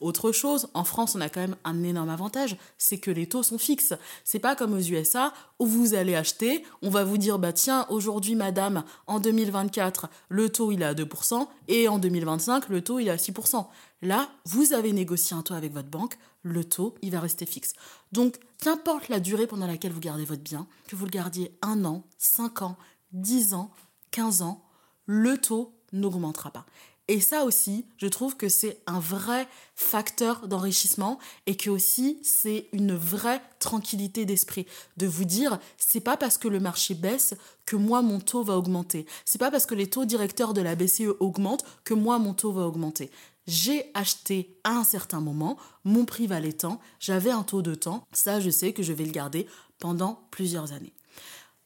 Autre 0.00 0.32
chose, 0.32 0.68
en 0.74 0.84
France, 0.84 1.14
on 1.14 1.20
a 1.20 1.28
quand 1.28 1.40
même 1.40 1.56
un 1.64 1.82
énorme 1.82 2.10
avantage, 2.10 2.56
c'est 2.78 2.98
que 2.98 3.10
les 3.10 3.28
taux 3.28 3.42
sont 3.42 3.58
fixes. 3.58 3.94
C'est 4.24 4.38
pas 4.38 4.56
comme 4.56 4.74
aux 4.74 4.80
USA 4.80 5.32
où 5.58 5.66
vous 5.66 5.94
allez 5.94 6.14
acheter, 6.14 6.64
on 6.82 6.90
va 6.90 7.04
vous 7.04 7.18
dire 7.18 7.38
bah 7.38 7.52
tiens, 7.52 7.86
aujourd'hui 7.88 8.34
madame, 8.34 8.84
en 9.06 9.20
2024, 9.20 10.08
le 10.28 10.50
taux 10.50 10.72
il 10.72 10.82
est 10.82 10.86
à 10.86 10.94
2% 10.94 11.46
et 11.68 11.88
en 11.88 11.98
2025, 11.98 12.68
le 12.68 12.82
taux 12.82 12.98
il 12.98 13.08
est 13.08 13.10
à 13.10 13.16
6%. 13.16 13.66
Là, 14.02 14.28
vous 14.44 14.74
avez 14.74 14.92
négocié 14.92 15.36
un 15.36 15.42
taux 15.42 15.54
avec 15.54 15.72
votre 15.72 15.88
banque, 15.88 16.18
le 16.42 16.64
taux, 16.64 16.94
il 17.02 17.10
va 17.10 17.20
rester 17.20 17.46
fixe. 17.46 17.72
Donc, 18.12 18.38
qu'importe 18.58 19.08
la 19.08 19.20
durée 19.20 19.46
pendant 19.46 19.66
laquelle 19.66 19.92
vous 19.92 20.00
gardez 20.00 20.24
votre 20.24 20.42
bien, 20.42 20.66
que 20.86 20.96
vous 20.96 21.06
le 21.06 21.10
gardiez 21.10 21.56
un 21.62 21.84
an, 21.84 22.04
5 22.18 22.62
ans, 22.62 22.76
10 23.12 23.54
ans, 23.54 23.70
15 24.10 24.42
ans, 24.42 24.62
le 25.06 25.38
taux 25.38 25.74
n'augmentera 25.92 26.50
pas. 26.50 26.66
Et 27.08 27.20
ça 27.20 27.44
aussi, 27.44 27.86
je 27.98 28.08
trouve 28.08 28.36
que 28.36 28.48
c'est 28.48 28.82
un 28.86 28.98
vrai 28.98 29.46
facteur 29.76 30.48
d'enrichissement 30.48 31.20
et 31.46 31.56
que 31.56 31.70
aussi 31.70 32.18
c'est 32.24 32.68
une 32.72 32.96
vraie 32.96 33.40
tranquillité 33.60 34.24
d'esprit 34.24 34.66
de 34.96 35.06
vous 35.06 35.24
dire 35.24 35.60
c'est 35.78 36.00
pas 36.00 36.16
parce 36.16 36.36
que 36.36 36.48
le 36.48 36.58
marché 36.58 36.94
baisse 36.94 37.34
que 37.64 37.76
moi 37.76 38.02
mon 38.02 38.18
taux 38.18 38.42
va 38.42 38.56
augmenter. 38.56 39.06
C'est 39.24 39.38
pas 39.38 39.52
parce 39.52 39.66
que 39.66 39.76
les 39.76 39.88
taux 39.88 40.04
directeurs 40.04 40.52
de 40.52 40.62
la 40.62 40.74
BCE 40.74 41.14
augmentent 41.20 41.64
que 41.84 41.94
moi 41.94 42.18
mon 42.18 42.34
taux 42.34 42.52
va 42.52 42.62
augmenter. 42.62 43.10
J'ai 43.46 43.88
acheté 43.94 44.58
à 44.64 44.72
un 44.72 44.84
certain 44.84 45.20
moment, 45.20 45.56
mon 45.84 46.04
prix 46.04 46.26
valait 46.26 46.52
tant, 46.52 46.80
j'avais 46.98 47.30
un 47.30 47.44
taux 47.44 47.62
de 47.62 47.76
temps, 47.76 48.04
ça 48.12 48.40
je 48.40 48.50
sais 48.50 48.72
que 48.72 48.82
je 48.82 48.92
vais 48.92 49.04
le 49.04 49.12
garder 49.12 49.46
pendant 49.78 50.26
plusieurs 50.32 50.72
années. 50.72 50.95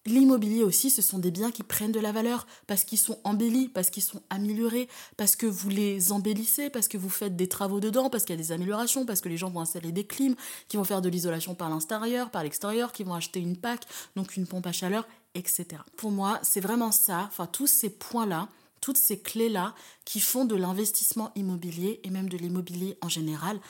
L'immobilier 0.06 0.62
aussi, 0.62 0.88
ce 0.88 1.02
sont 1.02 1.18
des 1.18 1.30
biens 1.30 1.50
qui 1.50 1.62
prennent 1.62 1.92
de 1.92 2.00
la 2.00 2.10
valeur 2.10 2.46
parce 2.66 2.84
qu'ils 2.84 2.98
sont 2.98 3.18
embellis, 3.22 3.68
parce 3.68 3.90
qu'ils 3.90 4.02
sont 4.02 4.22
améliorés, 4.30 4.88
parce 5.18 5.36
que 5.36 5.44
vous 5.46 5.68
les 5.68 6.10
embellissez, 6.10 6.70
parce 6.70 6.88
que 6.88 6.96
vous 6.96 7.10
faites 7.10 7.36
des 7.36 7.48
travaux 7.48 7.80
dedans, 7.80 8.08
parce 8.08 8.24
qu'il 8.24 8.34
y 8.34 8.38
a 8.38 8.42
des 8.42 8.52
améliorations, 8.52 9.04
parce 9.04 9.20
que 9.20 9.28
les 9.28 9.36
gens 9.36 9.50
vont 9.50 9.60
installer 9.60 9.92
des 9.92 10.06
clims, 10.06 10.36
qui 10.68 10.78
vont 10.78 10.84
faire 10.84 11.02
de 11.02 11.10
l'isolation 11.10 11.54
par 11.54 11.68
l'intérieur, 11.68 12.30
par 12.30 12.42
l'extérieur, 12.42 12.92
qui 12.92 13.04
vont 13.04 13.12
acheter 13.12 13.40
une 13.40 13.58
PAC, 13.58 13.84
donc 14.16 14.36
une 14.36 14.46
pompe 14.46 14.66
à 14.66 14.72
chaleur, 14.72 15.06
etc. 15.34 15.66
Pour 15.96 16.10
moi, 16.10 16.38
c'est 16.42 16.60
vraiment 16.60 16.92
ça, 16.92 17.26
enfin 17.28 17.46
tous 17.46 17.66
ces 17.66 17.90
points-là, 17.90 18.48
toutes 18.80 18.98
ces 18.98 19.18
clés-là 19.20 19.74
qui 20.06 20.20
font 20.20 20.46
de 20.46 20.56
l'investissement 20.56 21.30
immobilier 21.34 22.00
et 22.04 22.10
même 22.10 22.30
de 22.30 22.38
l'immobilier 22.38 22.96
en 23.02 23.10
général 23.10 23.60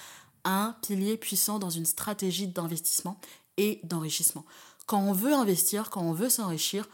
un 0.44 0.76
pilier 0.82 1.16
puissant 1.16 1.58
dans 1.58 1.70
une 1.70 1.86
stratégie 1.86 2.46
d'investissement 2.46 3.20
et 3.56 3.80
d'enrichissement. 3.82 4.44
Quand 4.86 5.00
on 5.00 5.12
veut 5.12 5.34
investir, 5.34 5.90
quand 5.90 6.02
on 6.02 6.12
veut 6.12 6.28
s'enrichir, 6.28 6.88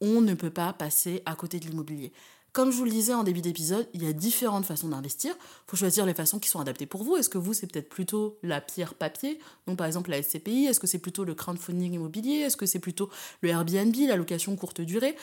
on 0.00 0.20
ne 0.20 0.34
peut 0.34 0.50
pas 0.50 0.72
passer 0.72 1.22
à 1.26 1.34
côté 1.34 1.58
de 1.60 1.66
l'immobilier. 1.66 2.12
Comme 2.52 2.72
je 2.72 2.76
vous 2.76 2.84
le 2.84 2.90
disais 2.90 3.14
en 3.14 3.24
début 3.24 3.40
d'épisode, 3.40 3.86
il 3.94 4.02
y 4.02 4.08
a 4.08 4.12
différentes 4.12 4.64
façons 4.64 4.88
d'investir. 4.88 5.34
Il 5.38 5.70
faut 5.70 5.76
choisir 5.76 6.06
les 6.06 6.14
façons 6.14 6.38
qui 6.38 6.48
sont 6.48 6.60
adaptées 6.60 6.86
pour 6.86 7.04
vous. 7.04 7.16
Est-ce 7.16 7.28
que 7.28 7.38
vous, 7.38 7.52
c'est 7.52 7.66
peut-être 7.66 7.88
plutôt 7.88 8.38
la 8.42 8.60
pierre 8.60 8.94
papier, 8.94 9.38
donc 9.66 9.76
par 9.76 9.86
exemple 9.86 10.10
la 10.10 10.22
SCPI 10.22 10.66
Est-ce 10.66 10.80
que 10.80 10.86
c'est 10.86 10.98
plutôt 10.98 11.24
le 11.24 11.34
crowdfunding 11.34 11.92
immobilier? 11.92 12.40
Est-ce 12.40 12.56
que 12.56 12.66
c'est 12.66 12.78
plutôt 12.78 13.10
le 13.42 13.50
Airbnb, 13.50 13.94
la 14.08 14.16
location 14.16 14.56
courte 14.56 14.80
durée 14.80 15.14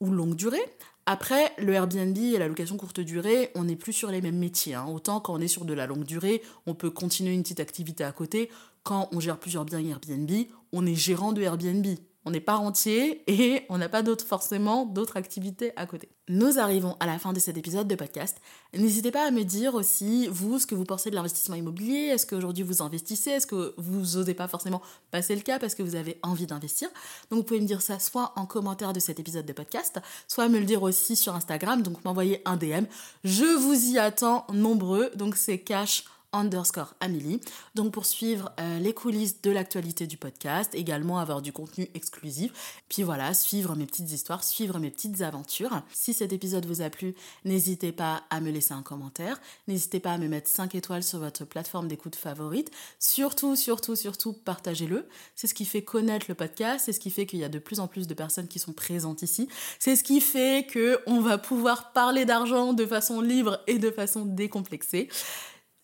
ou 0.00 0.10
longue 0.10 0.34
durée? 0.34 0.64
Après, 1.06 1.52
le 1.58 1.74
Airbnb 1.74 2.16
et 2.16 2.38
la 2.38 2.48
location 2.48 2.78
courte 2.78 3.00
durée, 3.00 3.50
on 3.54 3.64
n'est 3.64 3.76
plus 3.76 3.92
sur 3.92 4.10
les 4.10 4.22
mêmes 4.22 4.38
métiers. 4.38 4.74
Hein. 4.74 4.86
Autant 4.86 5.20
quand 5.20 5.34
on 5.34 5.40
est 5.40 5.48
sur 5.48 5.66
de 5.66 5.74
la 5.74 5.86
longue 5.86 6.04
durée, 6.04 6.40
on 6.66 6.74
peut 6.74 6.90
continuer 6.90 7.34
une 7.34 7.42
petite 7.42 7.60
activité 7.60 8.04
à 8.04 8.12
côté. 8.12 8.50
Quand 8.84 9.08
on 9.12 9.20
gère 9.20 9.38
plusieurs 9.38 9.64
biens 9.64 9.82
Airbnb, 9.82 10.30
on 10.72 10.84
est 10.84 10.94
gérant 10.94 11.32
de 11.32 11.40
Airbnb. 11.40 11.86
On 12.26 12.30
n'est 12.30 12.40
pas 12.40 12.56
rentier 12.56 13.22
et 13.26 13.64
on 13.70 13.78
n'a 13.78 13.88
pas 13.88 14.02
d'autres, 14.02 14.26
forcément 14.26 14.84
d'autres 14.84 15.16
activités 15.16 15.72
à 15.76 15.86
côté. 15.86 16.10
Nous 16.28 16.58
arrivons 16.58 16.96
à 17.00 17.06
la 17.06 17.18
fin 17.18 17.32
de 17.32 17.38
cet 17.38 17.56
épisode 17.56 17.88
de 17.88 17.94
podcast. 17.94 18.38
N'hésitez 18.74 19.10
pas 19.10 19.26
à 19.26 19.30
me 19.30 19.42
dire 19.42 19.74
aussi, 19.74 20.26
vous, 20.28 20.58
ce 20.58 20.66
que 20.66 20.74
vous 20.74 20.84
pensez 20.84 21.10
de 21.10 21.14
l'investissement 21.14 21.54
immobilier. 21.54 22.08
Est-ce 22.12 22.26
qu'aujourd'hui 22.26 22.62
vous 22.62 22.82
investissez? 22.82 23.30
Est-ce 23.30 23.46
que 23.46 23.74
vous 23.78 24.00
n'osez 24.18 24.34
pas 24.34 24.48
forcément 24.48 24.82
passer 25.10 25.34
le 25.34 25.42
cas 25.42 25.58
parce 25.58 25.74
que 25.74 25.82
vous 25.82 25.96
avez 25.96 26.18
envie 26.22 26.46
d'investir? 26.46 26.88
Donc 27.30 27.38
vous 27.38 27.44
pouvez 27.44 27.60
me 27.60 27.66
dire 27.66 27.80
ça 27.80 27.98
soit 27.98 28.32
en 28.36 28.44
commentaire 28.44 28.92
de 28.92 29.00
cet 29.00 29.18
épisode 29.18 29.46
de 29.46 29.52
podcast, 29.54 29.98
soit 30.28 30.48
me 30.50 30.58
le 30.58 30.66
dire 30.66 30.82
aussi 30.82 31.16
sur 31.16 31.34
Instagram, 31.34 31.82
donc 31.82 32.04
m'envoyer 32.04 32.42
un 32.44 32.56
DM. 32.56 32.84
Je 33.24 33.44
vous 33.44 33.92
y 33.92 33.98
attends 33.98 34.46
nombreux, 34.52 35.10
donc 35.14 35.36
c'est 35.36 35.58
cash 35.58 36.04
underscore 36.34 36.94
Amélie. 37.00 37.40
Donc 37.74 37.92
pour 37.92 38.04
suivre 38.04 38.52
euh, 38.60 38.78
les 38.78 38.92
coulisses 38.92 39.40
de 39.40 39.50
l'actualité 39.50 40.06
du 40.06 40.16
podcast, 40.16 40.74
également 40.74 41.18
avoir 41.18 41.40
du 41.40 41.52
contenu 41.52 41.88
exclusif. 41.94 42.82
Puis 42.88 43.02
voilà, 43.02 43.32
suivre 43.32 43.74
mes 43.76 43.86
petites 43.86 44.10
histoires, 44.12 44.44
suivre 44.44 44.78
mes 44.78 44.90
petites 44.90 45.22
aventures. 45.22 45.82
Si 45.92 46.12
cet 46.12 46.32
épisode 46.32 46.66
vous 46.66 46.82
a 46.82 46.90
plu, 46.90 47.14
n'hésitez 47.44 47.92
pas 47.92 48.24
à 48.30 48.40
me 48.40 48.50
laisser 48.50 48.74
un 48.74 48.82
commentaire. 48.82 49.40
N'hésitez 49.68 50.00
pas 50.00 50.12
à 50.12 50.18
me 50.18 50.28
mettre 50.28 50.50
5 50.50 50.74
étoiles 50.74 51.02
sur 51.02 51.20
votre 51.20 51.44
plateforme 51.44 51.88
d'écoute 51.88 52.16
favorite. 52.16 52.70
Surtout, 52.98 53.56
surtout, 53.56 53.96
surtout, 53.96 54.32
partagez-le. 54.32 55.08
C'est 55.34 55.46
ce 55.46 55.54
qui 55.54 55.64
fait 55.64 55.82
connaître 55.82 56.26
le 56.28 56.34
podcast. 56.34 56.84
C'est 56.84 56.92
ce 56.92 57.00
qui 57.00 57.10
fait 57.10 57.26
qu'il 57.26 57.38
y 57.38 57.44
a 57.44 57.48
de 57.48 57.58
plus 57.58 57.80
en 57.80 57.86
plus 57.86 58.06
de 58.06 58.14
personnes 58.14 58.48
qui 58.48 58.58
sont 58.58 58.72
présentes 58.72 59.22
ici. 59.22 59.48
C'est 59.78 59.96
ce 59.96 60.04
qui 60.04 60.20
fait 60.20 60.66
que 60.66 61.00
on 61.06 61.20
va 61.20 61.38
pouvoir 61.38 61.92
parler 61.92 62.24
d'argent 62.24 62.72
de 62.72 62.86
façon 62.86 63.20
libre 63.20 63.60
et 63.66 63.78
de 63.78 63.90
façon 63.90 64.24
décomplexée. 64.24 65.08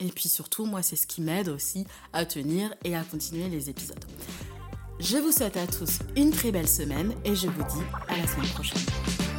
Et 0.00 0.08
puis 0.08 0.28
surtout, 0.28 0.64
moi, 0.64 0.82
c'est 0.82 0.96
ce 0.96 1.06
qui 1.06 1.20
m'aide 1.20 1.48
aussi 1.48 1.86
à 2.12 2.24
tenir 2.24 2.74
et 2.84 2.96
à 2.96 3.04
continuer 3.04 3.48
les 3.48 3.70
épisodes. 3.70 4.04
Je 4.98 5.16
vous 5.16 5.32
souhaite 5.32 5.56
à 5.56 5.66
tous 5.66 6.00
une 6.16 6.30
très 6.30 6.50
belle 6.50 6.68
semaine 6.68 7.14
et 7.24 7.34
je 7.34 7.46
vous 7.46 7.62
dis 7.62 7.84
à 8.08 8.16
la 8.16 8.26
semaine 8.26 8.48
prochaine. 8.48 9.29